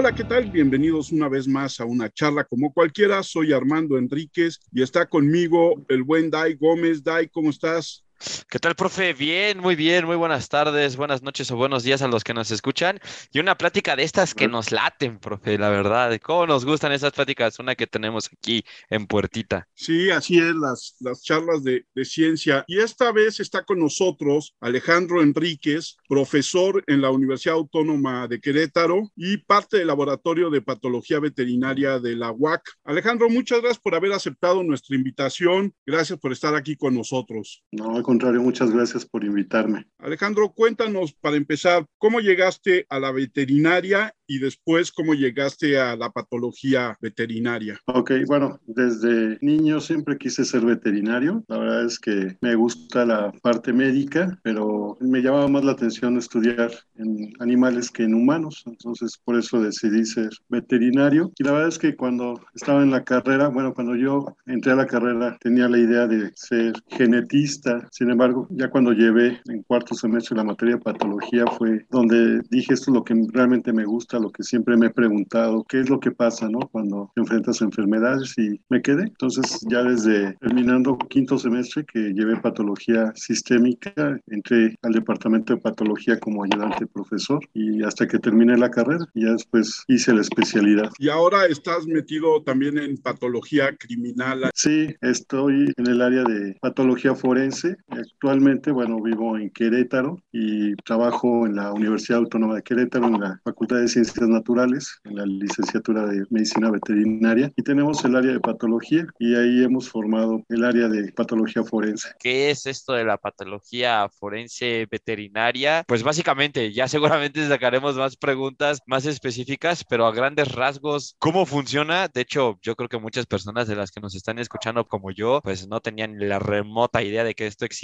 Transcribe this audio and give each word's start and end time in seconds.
Hola, 0.00 0.14
¿qué 0.14 0.22
tal? 0.22 0.48
Bienvenidos 0.48 1.10
una 1.10 1.28
vez 1.28 1.48
más 1.48 1.80
a 1.80 1.84
una 1.84 2.08
charla 2.08 2.44
como 2.44 2.72
cualquiera. 2.72 3.20
Soy 3.24 3.52
Armando 3.52 3.98
Enríquez 3.98 4.60
y 4.70 4.80
está 4.80 5.08
conmigo 5.08 5.84
el 5.88 6.04
buen 6.04 6.30
Dai 6.30 6.54
Gómez. 6.54 7.02
Dai, 7.02 7.26
¿cómo 7.26 7.50
estás? 7.50 8.04
¿Qué 8.50 8.58
tal, 8.58 8.74
profe? 8.74 9.14
Bien, 9.14 9.58
muy 9.58 9.76
bien, 9.76 10.04
muy 10.04 10.16
buenas 10.16 10.48
tardes, 10.48 10.96
buenas 10.96 11.22
noches 11.22 11.50
o 11.52 11.56
buenos 11.56 11.84
días 11.84 12.02
a 12.02 12.08
los 12.08 12.24
que 12.24 12.34
nos 12.34 12.50
escuchan. 12.50 12.98
Y 13.32 13.38
una 13.38 13.56
plática 13.56 13.94
de 13.94 14.02
estas 14.02 14.34
que 14.34 14.48
nos 14.48 14.72
laten, 14.72 15.20
profe, 15.20 15.56
la 15.56 15.68
verdad. 15.68 16.18
¿Cómo 16.20 16.44
nos 16.46 16.64
gustan 16.64 16.90
esas 16.90 17.12
pláticas? 17.12 17.60
Una 17.60 17.76
que 17.76 17.86
tenemos 17.86 18.28
aquí 18.32 18.64
en 18.90 19.06
Puertita. 19.06 19.68
Sí, 19.74 20.10
así 20.10 20.38
es, 20.38 20.54
las, 20.56 20.96
las 20.98 21.22
charlas 21.22 21.62
de, 21.62 21.84
de 21.94 22.04
ciencia. 22.04 22.64
Y 22.66 22.80
esta 22.80 23.12
vez 23.12 23.38
está 23.38 23.64
con 23.64 23.78
nosotros 23.78 24.56
Alejandro 24.60 25.22
Enríquez, 25.22 25.96
profesor 26.08 26.82
en 26.88 27.00
la 27.00 27.10
Universidad 27.10 27.54
Autónoma 27.54 28.26
de 28.26 28.40
Querétaro 28.40 29.12
y 29.14 29.36
parte 29.36 29.78
del 29.78 29.86
Laboratorio 29.86 30.50
de 30.50 30.60
Patología 30.60 31.20
Veterinaria 31.20 32.00
de 32.00 32.16
la 32.16 32.32
UAC. 32.32 32.62
Alejandro, 32.82 33.30
muchas 33.30 33.60
gracias 33.60 33.80
por 33.80 33.94
haber 33.94 34.12
aceptado 34.12 34.64
nuestra 34.64 34.96
invitación. 34.96 35.72
Gracias 35.86 36.18
por 36.18 36.32
estar 36.32 36.56
aquí 36.56 36.74
con 36.74 36.96
nosotros. 36.96 37.62
No, 37.70 38.02
contrario, 38.08 38.40
muchas 38.40 38.70
gracias 38.70 39.04
por 39.04 39.22
invitarme. 39.22 39.86
Alejandro, 39.98 40.50
cuéntanos 40.54 41.12
para 41.12 41.36
empezar, 41.36 41.84
¿cómo 41.98 42.20
llegaste 42.20 42.86
a 42.88 42.98
la 42.98 43.12
veterinaria 43.12 44.14
y 44.26 44.38
después 44.38 44.92
cómo 44.92 45.12
llegaste 45.12 45.78
a 45.78 45.94
la 45.94 46.08
patología 46.10 46.96
veterinaria? 47.02 47.78
Ok, 47.84 48.12
bueno, 48.26 48.60
desde 48.66 49.36
niño 49.42 49.80
siempre 49.80 50.16
quise 50.16 50.46
ser 50.46 50.62
veterinario. 50.62 51.44
La 51.48 51.58
verdad 51.58 51.84
es 51.84 51.98
que 51.98 52.38
me 52.40 52.54
gusta 52.54 53.04
la 53.04 53.30
parte 53.42 53.74
médica, 53.74 54.38
pero 54.42 54.96
me 55.00 55.20
llamaba 55.20 55.48
más 55.48 55.64
la 55.64 55.72
atención 55.72 56.16
estudiar 56.16 56.70
en 56.94 57.32
animales 57.40 57.90
que 57.90 58.04
en 58.04 58.14
humanos. 58.14 58.62
Entonces, 58.64 59.18
por 59.22 59.38
eso 59.38 59.60
decidí 59.60 60.06
ser 60.06 60.30
veterinario. 60.48 61.30
Y 61.38 61.44
la 61.44 61.52
verdad 61.52 61.68
es 61.68 61.78
que 61.78 61.94
cuando 61.94 62.40
estaba 62.54 62.82
en 62.82 62.90
la 62.90 63.04
carrera, 63.04 63.48
bueno, 63.48 63.74
cuando 63.74 63.96
yo 63.96 64.34
entré 64.46 64.72
a 64.72 64.76
la 64.76 64.86
carrera, 64.86 65.36
tenía 65.40 65.68
la 65.68 65.78
idea 65.78 66.06
de 66.06 66.30
ser 66.34 66.72
genetista 66.88 67.86
sin 67.98 68.10
embargo, 68.10 68.46
ya 68.50 68.70
cuando 68.70 68.92
llevé 68.92 69.40
en 69.48 69.64
cuarto 69.64 69.92
semestre 69.92 70.36
la 70.36 70.44
materia 70.44 70.76
de 70.76 70.82
patología 70.82 71.44
fue 71.58 71.84
donde 71.90 72.40
dije 72.48 72.74
esto 72.74 72.92
es 72.92 72.94
lo 72.94 73.02
que 73.02 73.12
realmente 73.32 73.72
me 73.72 73.84
gusta, 73.84 74.20
lo 74.20 74.30
que 74.30 74.44
siempre 74.44 74.76
me 74.76 74.86
he 74.86 74.90
preguntado, 74.90 75.64
qué 75.68 75.80
es 75.80 75.90
lo 75.90 75.98
que 75.98 76.12
pasa, 76.12 76.48
¿no? 76.48 76.60
Cuando 76.60 77.10
te 77.16 77.22
enfrentas 77.22 77.60
a 77.60 77.64
enfermedades 77.64 78.38
y 78.38 78.60
me 78.68 78.82
quedé. 78.82 79.02
Entonces, 79.02 79.66
ya 79.68 79.82
desde 79.82 80.34
terminando 80.34 80.96
quinto 80.96 81.38
semestre 81.38 81.84
que 81.92 82.12
llevé 82.12 82.36
patología 82.36 83.12
sistémica, 83.16 83.92
entré 84.28 84.76
al 84.82 84.92
departamento 84.92 85.56
de 85.56 85.60
patología 85.60 86.20
como 86.20 86.44
ayudante 86.44 86.86
profesor 86.86 87.40
y 87.52 87.82
hasta 87.82 88.06
que 88.06 88.20
terminé 88.20 88.56
la 88.56 88.70
carrera, 88.70 89.06
ya 89.14 89.32
después 89.32 89.82
hice 89.88 90.14
la 90.14 90.20
especialidad. 90.20 90.88
Y 91.00 91.08
ahora 91.08 91.46
estás 91.46 91.84
metido 91.88 92.44
también 92.44 92.78
en 92.78 92.96
patología 92.98 93.76
criminal. 93.76 94.50
Sí, 94.54 94.86
estoy 95.00 95.72
en 95.76 95.86
el 95.88 96.00
área 96.00 96.22
de 96.22 96.56
patología 96.60 97.16
forense 97.16 97.76
Actualmente, 97.90 98.70
bueno, 98.70 99.00
vivo 99.00 99.38
en 99.38 99.50
Querétaro 99.50 100.22
y 100.30 100.74
trabajo 100.76 101.46
en 101.46 101.56
la 101.56 101.72
Universidad 101.72 102.20
Autónoma 102.20 102.54
de 102.56 102.62
Querétaro, 102.62 103.06
en 103.06 103.20
la 103.20 103.40
Facultad 103.44 103.76
de 103.76 103.88
Ciencias 103.88 104.28
Naturales, 104.28 105.00
en 105.04 105.16
la 105.16 105.24
licenciatura 105.24 106.06
de 106.06 106.24
Medicina 106.30 106.70
Veterinaria. 106.70 107.50
Y 107.56 107.62
tenemos 107.62 108.04
el 108.04 108.16
área 108.16 108.32
de 108.32 108.40
patología 108.40 109.06
y 109.18 109.34
ahí 109.34 109.64
hemos 109.64 109.88
formado 109.88 110.44
el 110.48 110.64
área 110.64 110.88
de 110.88 111.12
patología 111.12 111.64
forense. 111.64 112.10
¿Qué 112.18 112.50
es 112.50 112.66
esto 112.66 112.92
de 112.92 113.04
la 113.04 113.16
patología 113.16 114.08
forense 114.10 114.86
veterinaria? 114.90 115.84
Pues 115.88 116.02
básicamente, 116.02 116.72
ya 116.72 116.88
seguramente 116.88 117.46
sacaremos 117.48 117.96
más 117.96 118.16
preguntas 118.16 118.80
más 118.86 119.06
específicas, 119.06 119.84
pero 119.84 120.06
a 120.06 120.12
grandes 120.12 120.52
rasgos, 120.52 121.16
¿cómo 121.18 121.46
funciona? 121.46 122.08
De 122.08 122.20
hecho, 122.20 122.58
yo 122.62 122.76
creo 122.76 122.88
que 122.88 122.98
muchas 122.98 123.26
personas 123.26 123.66
de 123.66 123.76
las 123.76 123.90
que 123.90 124.00
nos 124.00 124.14
están 124.14 124.38
escuchando 124.38 124.86
como 124.86 125.10
yo, 125.10 125.40
pues 125.42 125.66
no 125.68 125.80
tenían 125.80 126.16
la 126.18 126.38
remota 126.38 127.02
idea 127.02 127.24
de 127.24 127.34
que 127.34 127.46
esto 127.46 127.64
existía 127.64 127.77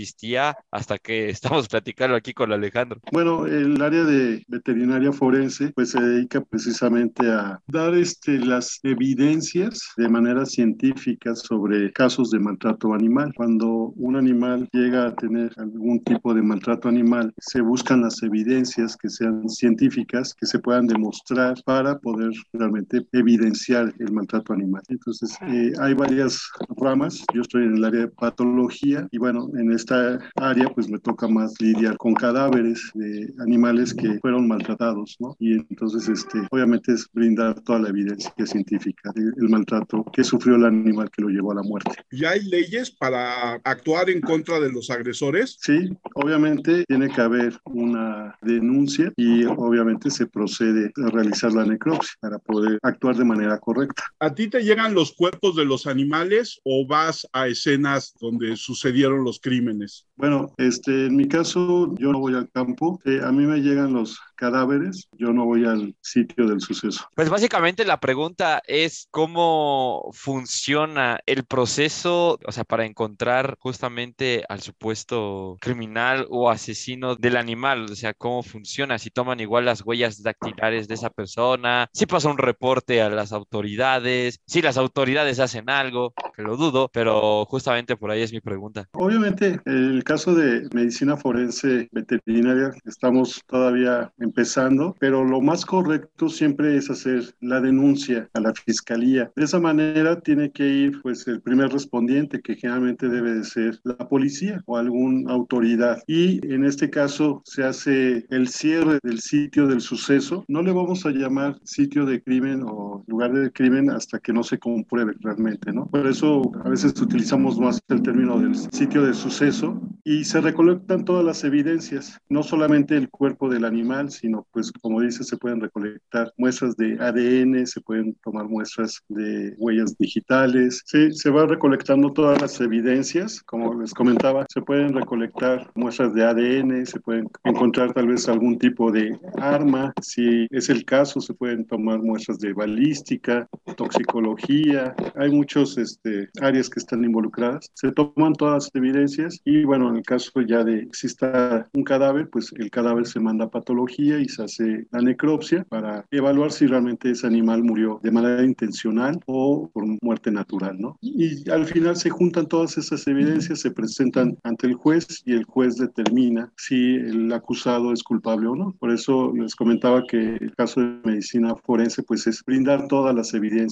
hasta 0.71 0.99
que 0.99 1.29
estamos 1.31 1.69
platicando 1.69 2.17
aquí 2.17 2.33
con 2.33 2.53
Alejandro. 2.53 3.01
Bueno, 3.13 3.47
el 3.47 3.81
área 3.81 4.05
de 4.05 4.43
veterinaria 4.49 5.13
forense 5.13 5.73
pues 5.75 5.91
se 5.91 6.01
dedica 6.01 6.41
precisamente 6.41 7.29
a 7.31 7.61
dar 7.67 7.95
este, 7.95 8.39
las 8.39 8.81
evidencias 8.83 9.93
de 9.97 10.09
manera 10.09 10.47
científica 10.47 11.35
sobre 11.35 11.93
casos 11.93 12.31
de 12.31 12.39
maltrato 12.39 12.93
animal. 12.93 13.33
Cuando 13.37 13.93
un 13.97 14.17
animal 14.17 14.69
llega 14.73 15.07
a 15.07 15.15
tener 15.15 15.53
algún 15.57 16.03
tipo 16.05 16.35
de 16.35 16.43
maltrato 16.43 16.89
animal, 16.89 17.33
se 17.39 17.61
buscan 17.61 18.03
las 18.03 18.23
evidencias 18.23 18.97
que 18.97 19.09
sean 19.09 19.49
científicas, 19.49 20.35
que 20.35 20.47
se 20.47 20.59
puedan 20.59 20.87
demostrar 20.87 21.55
para 21.65 21.99
poder 21.99 22.33
realmente 22.53 23.07
evidenciar 23.13 23.93
el 23.99 24.13
maltrato 24.13 24.53
animal. 24.53 24.83
Entonces, 24.89 25.37
eh, 25.49 25.73
hay 25.81 25.95
varias 25.95 26.41
ramas. 26.77 27.25
Yo 27.35 27.43
estoy 27.43 27.65
en 27.65 27.77
el 27.77 27.85
área 27.85 28.01
de 28.03 28.09
patología 28.09 29.07
y 29.11 29.19
bueno, 29.19 29.49
en 29.57 29.73
esta 29.85 30.19
área 30.37 30.69
pues 30.71 30.89
me 30.89 30.99
toca 30.99 31.29
más 31.29 31.61
lidiar 31.61 31.99
con 31.99 32.15
cadáveres 32.15 32.91
de 32.95 33.33
animales 33.41 33.93
que 33.93 34.19
fueron 34.21 34.49
maltratados, 34.49 35.17
¿no? 35.21 35.37
Y 35.39 35.53
entonces 35.53 36.09
este, 36.09 36.39
obviamente 36.51 36.93
es 36.93 37.07
brindar 37.13 37.61
toda 37.61 37.81
la 37.81 37.91
evidencia 37.91 38.33
científica 38.47 39.13
del 39.15 39.49
maltrato 39.51 40.05
que 40.13 40.25
sufrió 40.25 40.57
el 40.57 40.65
animal 40.65 41.11
que 41.11 41.23
lo 41.23 41.29
llevó 41.29 41.53
a 41.53 41.57
la 41.57 41.63
muerte. 41.63 41.93
¿Y 42.11 42.25
hay 42.25 42.45
leyes 42.45 42.91
para 42.91 43.55
actuar 43.65 44.09
en 44.09 44.23
contra 44.23 44.59
de 44.59 44.73
los 44.73 44.89
agresores? 44.89 45.59
Sí, 45.61 45.91
obviamente 46.15 46.85
tiene 46.89 47.11
que 47.11 47.21
haber 47.21 47.59
una 47.65 48.39
denuncia 48.41 49.13
y 49.17 49.45
obviamente 49.45 50.11
se 50.11 50.27
procede 50.27 50.93
a 51.05 51.11
realizar 51.11 51.53
la 51.53 51.67
necropsia 51.67 52.15
para 52.21 52.39
poder 52.39 52.79
actuar 52.83 53.17
de 53.17 53.25
manera 53.25 53.59
correcta. 53.59 54.03
¿A 54.19 54.35
ti 54.35 54.49
te 54.49 54.63
llegan 54.63 54.95
los 54.95 55.13
cuerpos 55.13 55.57
de 55.57 55.67
los 55.67 55.87
animales 55.87 56.59
o 56.65 56.87
vas 56.87 57.27
a 57.35 57.49
escenas 57.49 58.15
donde 58.19 58.57
sucedieron 58.57 59.25
los 59.25 59.41
crímenes? 59.41 59.74
Bueno, 60.17 60.53
este, 60.57 61.07
en 61.07 61.17
mi 61.17 61.29
caso, 61.29 61.95
yo 61.97 62.13
no 62.13 62.21
voy 62.21 62.35
al 62.35 62.51
campo. 62.51 63.01
Eh, 63.05 63.21
a 63.23 63.33
mí 63.33 63.47
me 63.47 63.59
llegan 63.59 63.93
los 63.93 64.19
cadáveres, 64.35 65.09
yo 65.13 65.33
no 65.33 65.45
voy 65.45 65.65
al 65.65 65.95
sitio 66.01 66.47
del 66.47 66.61
suceso. 66.61 67.09
Pues 67.15 67.31
básicamente 67.31 67.85
la 67.85 68.01
pregunta 68.01 68.63
es 68.67 69.09
cómo 69.11 70.11
funciona 70.13 71.21
el 71.27 71.45
proceso, 71.45 72.39
o 72.45 72.53
sea, 72.53 72.65
para 72.65 72.85
encontrar 72.85 73.57
justamente 73.59 74.45
al 74.49 74.61
supuesto 74.61 75.57
criminal 75.61 76.27
o 76.31 76.51
asesino 76.51 77.17
del 77.17 77.37
animal, 77.37 77.87
o 77.91 77.95
sea, 77.95 78.15
cómo 78.15 78.43
funciona, 78.43 78.99
si 78.99 79.11
toman 79.11 79.41
igual 79.41 79.65
las 79.65 79.83
huellas 79.85 80.23
dactilares 80.23 80.89
de 80.89 80.95
esa 80.95 81.11
persona, 81.11 81.89
si 81.93 82.07
pasa 82.07 82.31
un 82.31 82.39
reporte 82.39 83.03
a 83.03 83.11
las 83.11 83.33
autoridades, 83.33 84.41
si 84.47 84.63
las 84.63 84.77
autoridades 84.77 85.41
hacen 85.41 85.71
algo, 85.71 86.15
que 86.35 86.43
lo 86.43 86.57
dudo, 86.57 86.91
pero 86.93 87.45
justamente 87.47 87.97
por 87.97 88.11
ahí 88.11 88.23
es 88.23 88.33
mi 88.33 88.41
pregunta. 88.41 88.89
Obviamente, 88.93 89.61
el 89.65 90.03
caso 90.05 90.35
de 90.35 90.69
medicina 90.73 91.17
forense 91.17 91.89
veterinaria, 91.93 92.71
estamos 92.85 93.41
todavía 93.47 94.13
empezando, 94.25 94.97
pero 94.99 95.25
lo 95.25 95.41
más 95.41 95.65
correcto 95.65 96.29
siempre 96.29 96.77
es 96.77 96.91
hacer 96.91 97.35
la 97.41 97.61
denuncia 97.61 98.29
a 98.33 98.41
la 98.41 98.53
fiscalía. 98.53 99.31
De 99.37 99.45
esa 99.45 99.61
manera 99.61 100.21
tiene 100.21 100.51
que 100.51 100.67
ir 100.67 101.01
pues 101.03 101.27
el 101.29 101.41
primer 101.41 101.71
respondiente, 101.71 102.41
que 102.41 102.57
generalmente 102.57 103.09
debe 103.09 103.35
de 103.35 103.45
ser 103.45 103.81
la 103.85 104.09
policía 104.09 104.63
o 104.67 104.77
alguna 104.77 105.33
autoridad. 105.33 106.03
Y 106.07 106.45
en 106.53 106.65
este 106.65 106.91
caso 106.91 107.43
se 107.45 107.65
hace 107.65 108.27
el 108.31 108.49
cierre 108.49 108.99
del 109.03 109.21
sitio 109.21 109.67
del 109.67 109.81
suceso. 109.81 110.45
No 110.49 110.63
le 110.63 110.73
vamos 110.73 111.07
a 111.07 111.11
llamar 111.11 111.59
sitio 111.65 112.05
de 112.07 112.23
crimen 112.23 112.63
o 112.67 113.05
lugar 113.07 113.33
de 113.33 113.53
crimen 113.53 113.91
hasta 113.91 114.19
que 114.19 114.33
no 114.33 114.43
se 114.43 114.59
compruebe 114.59 115.15
realmente, 115.21 115.73
¿no? 115.73 115.87
Por 115.87 116.07
eso 116.07 116.43
a 116.65 116.69
veces 116.69 117.01
utilizamos 117.01 117.59
más 117.59 117.81
el 117.89 118.03
término 118.03 118.39
del 118.39 118.55
sitio 118.55 119.03
de 119.03 119.15
suceso 119.15 119.81
y 120.05 120.25
se 120.25 120.41
recolectan 120.41 121.05
todas 121.05 121.25
las 121.25 121.45
evidencias, 121.45 122.21
no 122.29 122.43
solamente 122.43 122.97
el 122.97 123.09
cuerpo 123.09 123.49
del 123.49 123.65
animal, 123.65 124.11
sino 124.17 124.47
pues 124.53 124.73
como 124.73 125.01
dice, 125.01 125.25
se 125.25 125.37
pueden 125.37 125.61
recolectar 125.61 126.33
muestras 126.37 126.77
de 126.77 126.97
ADN, 127.01 127.67
se 127.67 127.81
pueden 127.81 128.15
tomar 128.23 128.47
muestras 128.47 129.01
de 129.09 129.55
huellas 129.59 129.97
digitales, 129.99 130.83
sí, 130.87 131.13
se 131.13 131.31
va 131.31 131.47
recolectando 131.47 132.13
todas 132.13 132.41
las 132.41 132.61
evidencias, 132.61 133.43
como 133.43 133.81
les 133.81 133.93
comentaba, 133.93 134.47
se 134.49 134.63
pueden 134.63 134.93
recolectar 134.93 135.71
muestras 135.75 136.15
de 136.15 136.25
ADN, 136.25 136.87
se 136.87 137.01
pueden 137.01 137.29
encontrar 137.45 137.93
tal 137.93 138.09
vez 138.09 138.29
algún 138.29 138.59
tipo 138.59 138.91
de 138.91 139.19
arma, 139.39 139.93
si 140.01 140.47
es 140.51 140.69
el 140.69 140.85
caso, 140.85 141.21
se 141.21 141.35
pueden 141.35 141.65
tomar 141.67 142.01
muestras 142.01 142.39
de 142.39 142.53
balística, 142.53 143.49
toxicología, 143.75 144.95
hay 145.15 145.31
muchos 145.31 145.79
este, 145.79 146.29
áreas 146.41 146.69
que 146.69 146.81
están 146.81 147.05
involucradas, 147.05 147.71
se 147.75 147.93
toman 147.93 148.35
todas 148.35 148.65
las 148.65 148.71
evidencias 148.75 149.41
y 149.45 149.65
bueno, 149.65 149.89
en 149.91 149.97
el 149.97 150.03
caso 150.03 150.31
ya 150.41 150.65
de 150.65 150.81
exista 150.81 151.69
un 151.75 151.85
cadáver, 151.85 152.29
pues 152.31 152.53
el 152.57 152.71
cadáver 152.71 153.07
se 153.07 153.21
manda 153.21 153.47
a 153.47 153.51
patología 153.51 154.19
y 154.19 154.29
se 154.29 154.45
hace 154.45 154.87
la 154.91 155.01
necropsia 155.01 155.65
para 155.69 156.07
evaluar 156.11 156.53
si 156.53 156.67
realmente 156.67 157.11
ese 157.11 157.27
animal 157.27 157.63
murió 157.63 158.01
de 158.03 158.11
manera 158.11 158.45
intencional 158.45 159.21
o 159.27 159.71
por 159.73 159.85
muerte 160.03 160.31
natural, 160.31 160.77
¿no? 160.79 160.99
Y 161.01 161.49
al 161.51 161.67
final 161.67 161.97
se 161.97 162.11
juntan 162.11 162.47
todas 162.47 162.79
esas 162.79 163.07
evidencias, 163.07 163.61
se 163.61 163.71
presentan 163.71 164.37
ante 164.43 164.67
el 164.67 164.75
juez 164.75 165.23
y 165.25 165.33
el 165.33 165.45
juez 165.45 165.77
determina 165.77 166.53
si 166.57 166.97
el 166.97 167.33
acusado 167.33 167.93
es 167.93 168.03
culpable 168.03 168.49
o 168.49 168.57
no. 168.57 168.75
Por 168.79 168.91
eso 168.91 169.33
les 169.35 169.55
comentaba 169.55 170.05
que 170.07 170.37
el 170.37 170.55
caso 170.57 170.81
de 170.81 171.01
medicina 171.05 171.55
forense 171.57 172.03
pues 172.03 172.27
es 172.27 172.43
brindar 172.45 172.89
todas 172.89 173.15
las 173.15 173.35
evidencias 173.35 173.64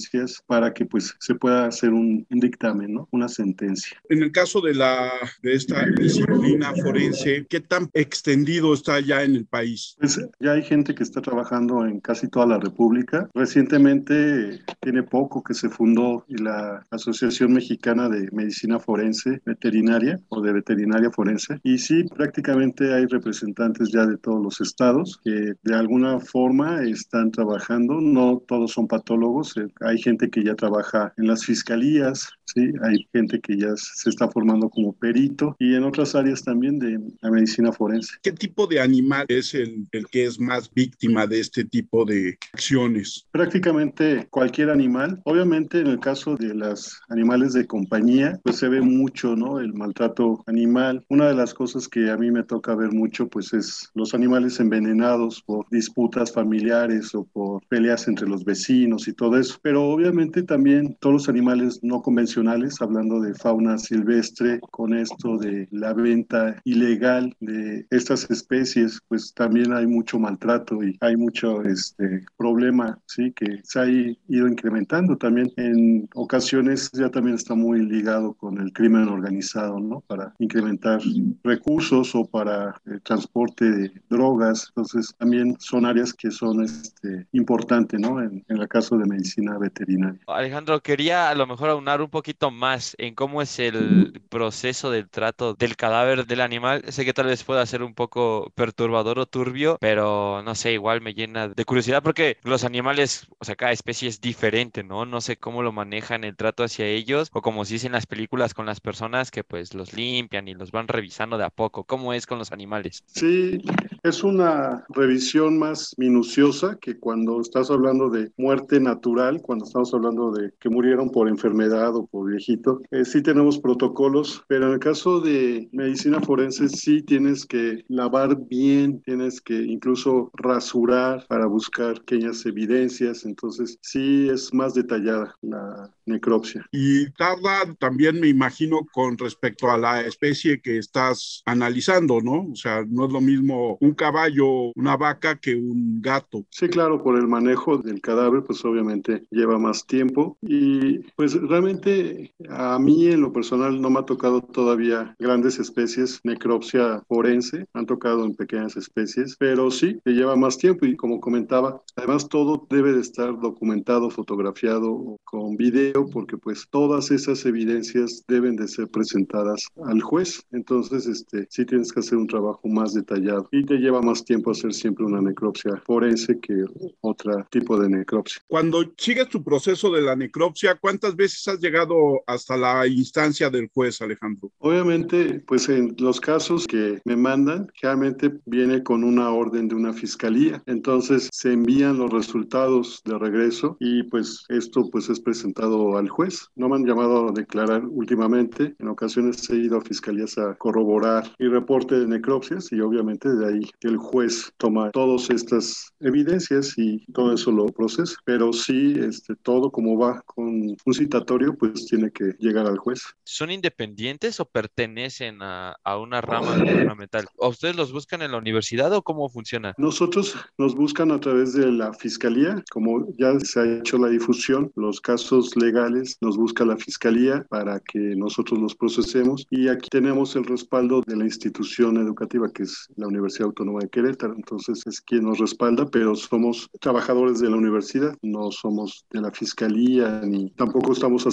para 0.45 0.73
que 0.73 0.85
pues 0.85 1.15
se 1.19 1.35
pueda 1.35 1.67
hacer 1.67 1.91
un, 1.91 2.25
un 2.29 2.39
dictamen, 2.39 2.93
¿no? 2.93 3.07
Una 3.11 3.27
sentencia. 3.27 3.97
En 4.09 4.23
el 4.23 4.31
caso 4.31 4.61
de 4.61 4.73
la 4.73 5.11
de 5.41 5.53
esta 5.53 5.85
disciplina 5.85 6.73
forense, 6.81 7.45
¿qué 7.49 7.59
tan 7.59 7.89
extendido 7.93 8.73
está 8.73 8.99
ya 8.99 9.23
en 9.23 9.35
el 9.35 9.45
país? 9.45 9.95
Pues 9.99 10.19
ya 10.39 10.51
hay 10.51 10.63
gente 10.63 10.95
que 10.95 11.03
está 11.03 11.21
trabajando 11.21 11.85
en 11.85 11.99
casi 11.99 12.27
toda 12.27 12.45
la 12.45 12.59
República. 12.59 13.29
Recientemente 13.33 14.61
tiene 14.79 15.03
poco 15.03 15.43
que 15.43 15.53
se 15.53 15.69
fundó 15.69 16.25
la 16.27 16.85
Asociación 16.89 17.53
Mexicana 17.53 18.09
de 18.09 18.29
Medicina 18.31 18.79
Forense 18.79 19.41
Veterinaria 19.45 20.19
o 20.29 20.41
de 20.41 20.53
Veterinaria 20.53 21.11
Forense 21.11 21.59
y 21.63 21.77
sí, 21.77 22.03
prácticamente 22.03 22.93
hay 22.93 23.05
representantes 23.05 23.89
ya 23.91 24.05
de 24.05 24.17
todos 24.17 24.43
los 24.43 24.61
estados 24.61 25.19
que 25.23 25.53
de 25.61 25.75
alguna 25.75 26.19
forma 26.19 26.83
están 26.83 27.31
trabajando. 27.31 28.01
No 28.01 28.41
todos 28.47 28.71
son 28.71 28.87
patólogos, 28.87 29.55
hay 29.83 29.97
gente 30.01 30.29
que 30.29 30.43
ya 30.43 30.55
trabaja 30.55 31.13
en 31.17 31.27
las 31.27 31.45
fiscalías, 31.45 32.29
sí, 32.53 32.71
hay 32.83 33.07
gente 33.13 33.39
que 33.39 33.57
ya 33.57 33.73
se 33.75 34.09
está 34.09 34.29
formando 34.29 34.69
como 34.69 34.93
perito 34.93 35.55
y 35.59 35.75
en 35.75 35.83
otras 35.83 36.15
áreas 36.15 36.43
también 36.43 36.79
de 36.79 36.99
la 37.21 37.31
medicina 37.31 37.71
forense. 37.71 38.15
¿Qué 38.21 38.31
tipo 38.31 38.67
de 38.67 38.79
animal 38.79 39.25
es 39.29 39.53
el, 39.53 39.87
el 39.91 40.07
que 40.07 40.25
es 40.25 40.39
más 40.39 40.71
víctima 40.73 41.27
de 41.27 41.39
este 41.39 41.63
tipo 41.65 42.05
de 42.05 42.37
acciones? 42.53 43.25
Prácticamente 43.31 44.27
cualquier 44.29 44.69
animal. 44.69 45.21
Obviamente 45.25 45.79
en 45.79 45.87
el 45.87 45.99
caso 45.99 46.35
de 46.35 46.53
los 46.53 47.01
animales 47.09 47.53
de 47.53 47.65
compañía, 47.65 48.39
pues 48.43 48.57
se 48.57 48.69
ve 48.69 48.81
mucho, 48.81 49.35
¿no? 49.35 49.59
El 49.59 49.73
maltrato 49.73 50.43
animal. 50.47 51.03
Una 51.09 51.27
de 51.27 51.35
las 51.35 51.53
cosas 51.53 51.87
que 51.87 52.09
a 52.09 52.17
mí 52.17 52.31
me 52.31 52.43
toca 52.43 52.75
ver 52.75 52.91
mucho, 52.91 53.27
pues 53.27 53.53
es 53.53 53.89
los 53.93 54.13
animales 54.13 54.59
envenenados 54.59 55.41
por 55.41 55.65
disputas 55.69 56.31
familiares 56.31 57.13
o 57.15 57.25
por 57.25 57.65
peleas 57.67 58.07
entre 58.07 58.27
los 58.27 58.43
vecinos 58.43 59.07
y 59.07 59.13
todo 59.13 59.37
eso. 59.37 59.57
Pero 59.61 59.83
obviamente 59.83 60.43
también 60.43 60.95
todos 60.99 61.13
los 61.13 61.29
animales 61.29 61.79
no 61.81 62.01
convencionales, 62.01 62.42
hablando 62.81 63.21
de 63.21 63.33
fauna 63.33 63.77
silvestre, 63.77 64.59
con 64.71 64.93
esto 64.93 65.37
de 65.37 65.67
la 65.71 65.93
venta 65.93 66.61
ilegal 66.63 67.35
de 67.39 67.85
estas 67.89 68.29
especies, 68.29 68.99
pues 69.07 69.33
también 69.33 69.73
hay 69.73 69.87
mucho 69.87 70.19
maltrato 70.19 70.83
y 70.83 70.97
hay 71.01 71.15
mucho 71.15 71.61
este, 71.63 72.25
problema, 72.37 72.99
¿sí? 73.05 73.31
Que 73.31 73.61
se 73.63 73.79
ha 73.79 73.85
ido 73.87 74.47
incrementando 74.47 75.17
también. 75.17 75.51
En 75.57 76.09
ocasiones 76.15 76.91
ya 76.93 77.09
también 77.09 77.35
está 77.35 77.55
muy 77.55 77.79
ligado 77.85 78.33
con 78.33 78.59
el 78.59 78.71
crimen 78.73 79.07
organizado, 79.07 79.79
¿no? 79.79 80.01
Para 80.01 80.33
incrementar 80.39 81.01
recursos 81.43 82.15
o 82.15 82.25
para 82.25 82.75
el 82.85 83.01
transporte 83.01 83.69
de 83.69 83.91
drogas. 84.09 84.67
Entonces 84.69 85.13
también 85.17 85.55
son 85.59 85.85
áreas 85.85 86.13
que 86.13 86.31
son 86.31 86.63
este, 86.63 87.27
importantes, 87.31 87.99
¿no? 87.99 88.21
En, 88.21 88.43
en 88.47 88.57
el 88.57 88.67
caso 88.67 88.97
de 88.97 89.05
medicina 89.05 89.57
veterinaria. 89.57 90.19
Alejandro, 90.27 90.81
quería 90.81 91.29
a 91.29 91.35
lo 91.35 91.47
mejor 91.47 91.69
aunar 91.69 92.01
un 92.01 92.09
poquito 92.09 92.32
más 92.51 92.95
en 92.97 93.15
cómo 93.15 93.41
es 93.41 93.59
el 93.59 94.21
proceso 94.29 94.91
del 94.91 95.09
trato 95.09 95.53
del 95.53 95.75
cadáver 95.75 96.25
del 96.25 96.41
animal. 96.41 96.83
Sé 96.89 97.05
que 97.05 97.13
tal 97.13 97.27
vez 97.27 97.43
pueda 97.43 97.65
ser 97.65 97.83
un 97.83 97.93
poco 97.93 98.51
perturbador 98.55 99.19
o 99.19 99.25
turbio, 99.25 99.77
pero 99.79 100.41
no 100.43 100.55
sé, 100.55 100.73
igual 100.73 101.01
me 101.01 101.13
llena 101.13 101.47
de 101.47 101.65
curiosidad 101.65 102.03
porque 102.03 102.37
los 102.43 102.63
animales, 102.63 103.27
o 103.39 103.45
sea, 103.45 103.55
cada 103.55 103.71
especie 103.71 104.07
es 104.07 104.21
diferente, 104.21 104.83
¿no? 104.83 105.05
No 105.05 105.21
sé 105.21 105.37
cómo 105.37 105.63
lo 105.63 105.71
manejan 105.71 106.23
el 106.23 106.35
trato 106.35 106.63
hacia 106.63 106.85
ellos 106.85 107.29
o 107.33 107.41
como 107.41 107.65
se 107.65 107.75
dice 107.75 107.87
en 107.87 107.93
las 107.93 108.05
películas 108.05 108.53
con 108.53 108.65
las 108.65 108.79
personas 108.79 109.31
que 109.31 109.43
pues 109.43 109.73
los 109.73 109.93
limpian 109.93 110.47
y 110.47 110.53
los 110.53 110.71
van 110.71 110.87
revisando 110.87 111.37
de 111.37 111.45
a 111.45 111.49
poco. 111.49 111.83
¿Cómo 111.83 112.13
es 112.13 112.25
con 112.25 112.39
los 112.39 112.51
animales? 112.51 113.03
Sí, 113.07 113.61
es 114.03 114.23
una 114.23 114.85
revisión 114.89 115.57
más 115.57 115.93
minuciosa 115.97 116.77
que 116.79 116.99
cuando 116.99 117.41
estás 117.41 117.71
hablando 117.71 118.09
de 118.09 118.31
muerte 118.37 118.79
natural, 118.79 119.41
cuando 119.41 119.65
estamos 119.65 119.93
hablando 119.93 120.31
de 120.31 120.51
que 120.59 120.69
murieron 120.69 121.09
por 121.09 121.27
enfermedad 121.27 121.95
o 121.95 122.05
por 122.05 122.22
viejito. 122.23 122.81
Eh, 122.91 123.05
sí 123.05 123.21
tenemos 123.21 123.59
protocolos, 123.59 124.43
pero 124.47 124.67
en 124.67 124.73
el 124.73 124.79
caso 124.79 125.19
de 125.19 125.69
medicina 125.71 126.21
forense 126.21 126.69
sí 126.69 127.01
tienes 127.01 127.45
que 127.45 127.83
lavar 127.87 128.37
bien, 128.47 129.01
tienes 129.01 129.41
que 129.41 129.55
incluso 129.55 130.31
rasurar 130.33 131.25
para 131.27 131.45
buscar 131.45 131.99
pequeñas 131.99 132.45
evidencias, 132.45 133.25
entonces 133.25 133.77
sí 133.81 134.29
es 134.29 134.53
más 134.53 134.73
detallada 134.73 135.35
la 135.41 135.91
necropsia. 136.05 136.65
Y 136.71 137.09
tarda 137.11 137.73
también, 137.79 138.19
me 138.19 138.27
imagino, 138.27 138.85
con 138.91 139.17
respecto 139.17 139.69
a 139.69 139.77
la 139.77 140.01
especie 140.01 140.61
que 140.61 140.77
estás 140.77 141.41
analizando, 141.45 142.21
¿no? 142.21 142.49
O 142.51 142.55
sea, 142.55 142.83
no 142.87 143.05
es 143.05 143.13
lo 143.13 143.21
mismo 143.21 143.77
un 143.79 143.93
caballo, 143.93 144.71
una 144.75 144.97
vaca 144.97 145.35
que 145.35 145.55
un 145.55 146.01
gato. 146.01 146.45
Sí, 146.49 146.67
claro, 146.67 147.03
por 147.03 147.17
el 147.17 147.27
manejo 147.27 147.77
del 147.77 148.01
cadáver, 148.01 148.43
pues 148.43 148.63
obviamente 148.65 149.23
lleva 149.31 149.57
más 149.57 149.85
tiempo 149.85 150.37
y 150.41 150.99
pues 151.15 151.33
realmente 151.33 152.12
a 152.49 152.79
mí 152.79 153.07
en 153.07 153.21
lo 153.21 153.31
personal 153.31 153.81
no 153.81 153.89
me 153.89 153.99
ha 153.99 154.05
tocado 154.05 154.41
todavía 154.41 155.15
grandes 155.19 155.59
especies, 155.59 156.19
necropsia 156.23 157.01
forense, 157.07 157.65
han 157.73 157.85
tocado 157.85 158.25
en 158.25 158.35
pequeñas 158.35 158.75
especies, 158.77 159.35
pero 159.37 159.71
sí, 159.71 159.99
que 160.03 160.11
lleva 160.11 160.35
más 160.35 160.57
tiempo 160.57 160.85
y 160.85 160.95
como 160.95 161.19
comentaba, 161.19 161.81
además 161.95 162.29
todo 162.29 162.67
debe 162.69 162.93
de 162.93 163.01
estar 163.01 163.39
documentado, 163.39 164.09
fotografiado 164.09 165.17
con 165.23 165.55
video, 165.55 166.07
porque 166.11 166.37
pues 166.37 166.67
todas 166.69 167.11
esas 167.11 167.45
evidencias 167.45 168.23
deben 168.27 168.55
de 168.55 168.67
ser 168.67 168.87
presentadas 168.89 169.67
al 169.85 170.01
juez, 170.01 170.43
entonces 170.51 171.07
este, 171.07 171.47
sí 171.49 171.65
tienes 171.65 171.91
que 171.91 171.99
hacer 171.99 172.17
un 172.17 172.27
trabajo 172.27 172.67
más 172.67 172.93
detallado 172.93 173.47
y 173.51 173.65
te 173.65 173.77
lleva 173.77 174.01
más 174.01 174.23
tiempo 174.23 174.51
hacer 174.51 174.73
siempre 174.73 175.05
una 175.05 175.21
necropsia 175.21 175.81
forense 175.85 176.39
que 176.39 176.65
otro 177.01 177.45
tipo 177.49 177.79
de 177.79 177.89
necropsia. 177.89 178.41
Cuando 178.47 178.83
sigues 178.97 179.29
tu 179.29 179.43
proceso 179.43 179.91
de 179.91 180.01
la 180.01 180.15
necropsia, 180.15 180.75
¿cuántas 180.75 181.15
veces 181.15 181.47
has 181.47 181.59
llegado 181.59 181.95
hasta 182.27 182.57
la 182.57 182.87
instancia 182.87 183.49
del 183.49 183.69
juez, 183.73 184.01
Alejandro? 184.01 184.51
Obviamente, 184.59 185.41
pues 185.47 185.69
en 185.69 185.95
los 185.97 186.19
casos 186.19 186.67
que 186.67 187.01
me 187.05 187.15
mandan, 187.15 187.67
generalmente 187.73 188.31
viene 188.45 188.83
con 188.83 189.03
una 189.03 189.29
orden 189.29 189.67
de 189.67 189.75
una 189.75 189.93
fiscalía. 189.93 190.61
Entonces 190.65 191.29
se 191.31 191.53
envían 191.53 191.97
los 191.97 192.11
resultados 192.11 193.01
de 193.05 193.17
regreso 193.17 193.77
y 193.79 194.03
pues 194.03 194.45
esto 194.49 194.89
pues 194.91 195.09
es 195.09 195.19
presentado 195.19 195.97
al 195.97 196.09
juez. 196.09 196.47
No 196.55 196.69
me 196.69 196.75
han 196.75 196.85
llamado 196.85 197.29
a 197.29 197.31
declarar 197.31 197.83
últimamente. 197.85 198.75
En 198.79 198.87
ocasiones 198.87 199.49
he 199.49 199.57
ido 199.57 199.77
a 199.77 199.81
fiscalías 199.81 200.37
a 200.37 200.55
corroborar 200.55 201.31
mi 201.39 201.47
reporte 201.47 201.99
de 201.99 202.07
necropsias 202.07 202.71
y 202.71 202.81
obviamente 202.81 203.29
de 203.29 203.45
ahí 203.45 203.69
el 203.81 203.97
juez 203.97 204.51
toma 204.57 204.91
todas 204.91 205.29
estas 205.29 205.91
evidencias 205.99 206.73
y 206.77 207.05
todo 207.13 207.33
eso 207.33 207.51
lo 207.51 207.65
procesa. 207.67 208.15
Pero 208.25 208.53
sí, 208.53 208.95
este, 208.97 209.35
todo 209.43 209.71
como 209.71 209.97
va 209.97 210.21
con 210.25 210.75
un 210.85 210.93
citatorio, 210.93 211.55
pues 211.55 211.82
tiene 211.87 212.11
que 212.11 212.35
llegar 212.39 212.67
al 212.67 212.77
juez. 212.77 213.03
¿Son 213.23 213.51
independientes 213.51 214.39
o 214.39 214.45
pertenecen 214.45 215.41
a, 215.41 215.75
a 215.83 215.97
una 215.97 216.21
rama 216.21 216.57
gubernamental? 216.57 217.27
¿O 217.37 217.49
ustedes 217.49 217.75
los 217.75 217.91
buscan 217.91 218.21
en 218.21 218.31
la 218.31 218.37
universidad 218.37 218.93
o 218.93 219.01
cómo 219.01 219.29
funciona? 219.29 219.73
Nosotros 219.77 220.35
nos 220.57 220.75
buscan 220.75 221.11
a 221.11 221.19
través 221.19 221.53
de 221.53 221.71
la 221.71 221.93
fiscalía, 221.93 222.63
como 222.71 223.07
ya 223.17 223.39
se 223.39 223.59
ha 223.59 223.77
hecho 223.77 223.97
la 223.97 224.09
difusión, 224.09 224.71
los 224.75 225.01
casos 225.01 225.55
legales 225.55 226.17
nos 226.21 226.37
busca 226.37 226.65
la 226.65 226.77
fiscalía 226.77 227.45
para 227.49 227.79
que 227.79 227.99
nosotros 228.15 228.59
los 228.59 228.75
procesemos 228.75 229.45
y 229.49 229.67
aquí 229.67 229.89
tenemos 229.89 230.35
el 230.35 230.45
respaldo 230.45 231.01
de 231.05 231.15
la 231.15 231.25
institución 231.25 231.97
educativa 231.97 232.51
que 232.51 232.63
es 232.63 232.87
la 232.95 233.07
Universidad 233.07 233.47
Autónoma 233.47 233.79
de 233.81 233.89
Querétaro, 233.89 234.33
entonces 234.35 234.81
es 234.85 235.01
quien 235.01 235.23
nos 235.23 235.39
respalda, 235.39 235.85
pero 235.89 236.15
somos 236.15 236.69
trabajadores 236.79 237.39
de 237.39 237.49
la 237.49 237.57
universidad, 237.57 238.15
no 238.21 238.51
somos 238.51 239.05
de 239.11 239.21
la 239.21 239.31
fiscalía 239.31 240.21
ni 240.23 240.49
tampoco 240.51 240.93
estamos 240.93 241.25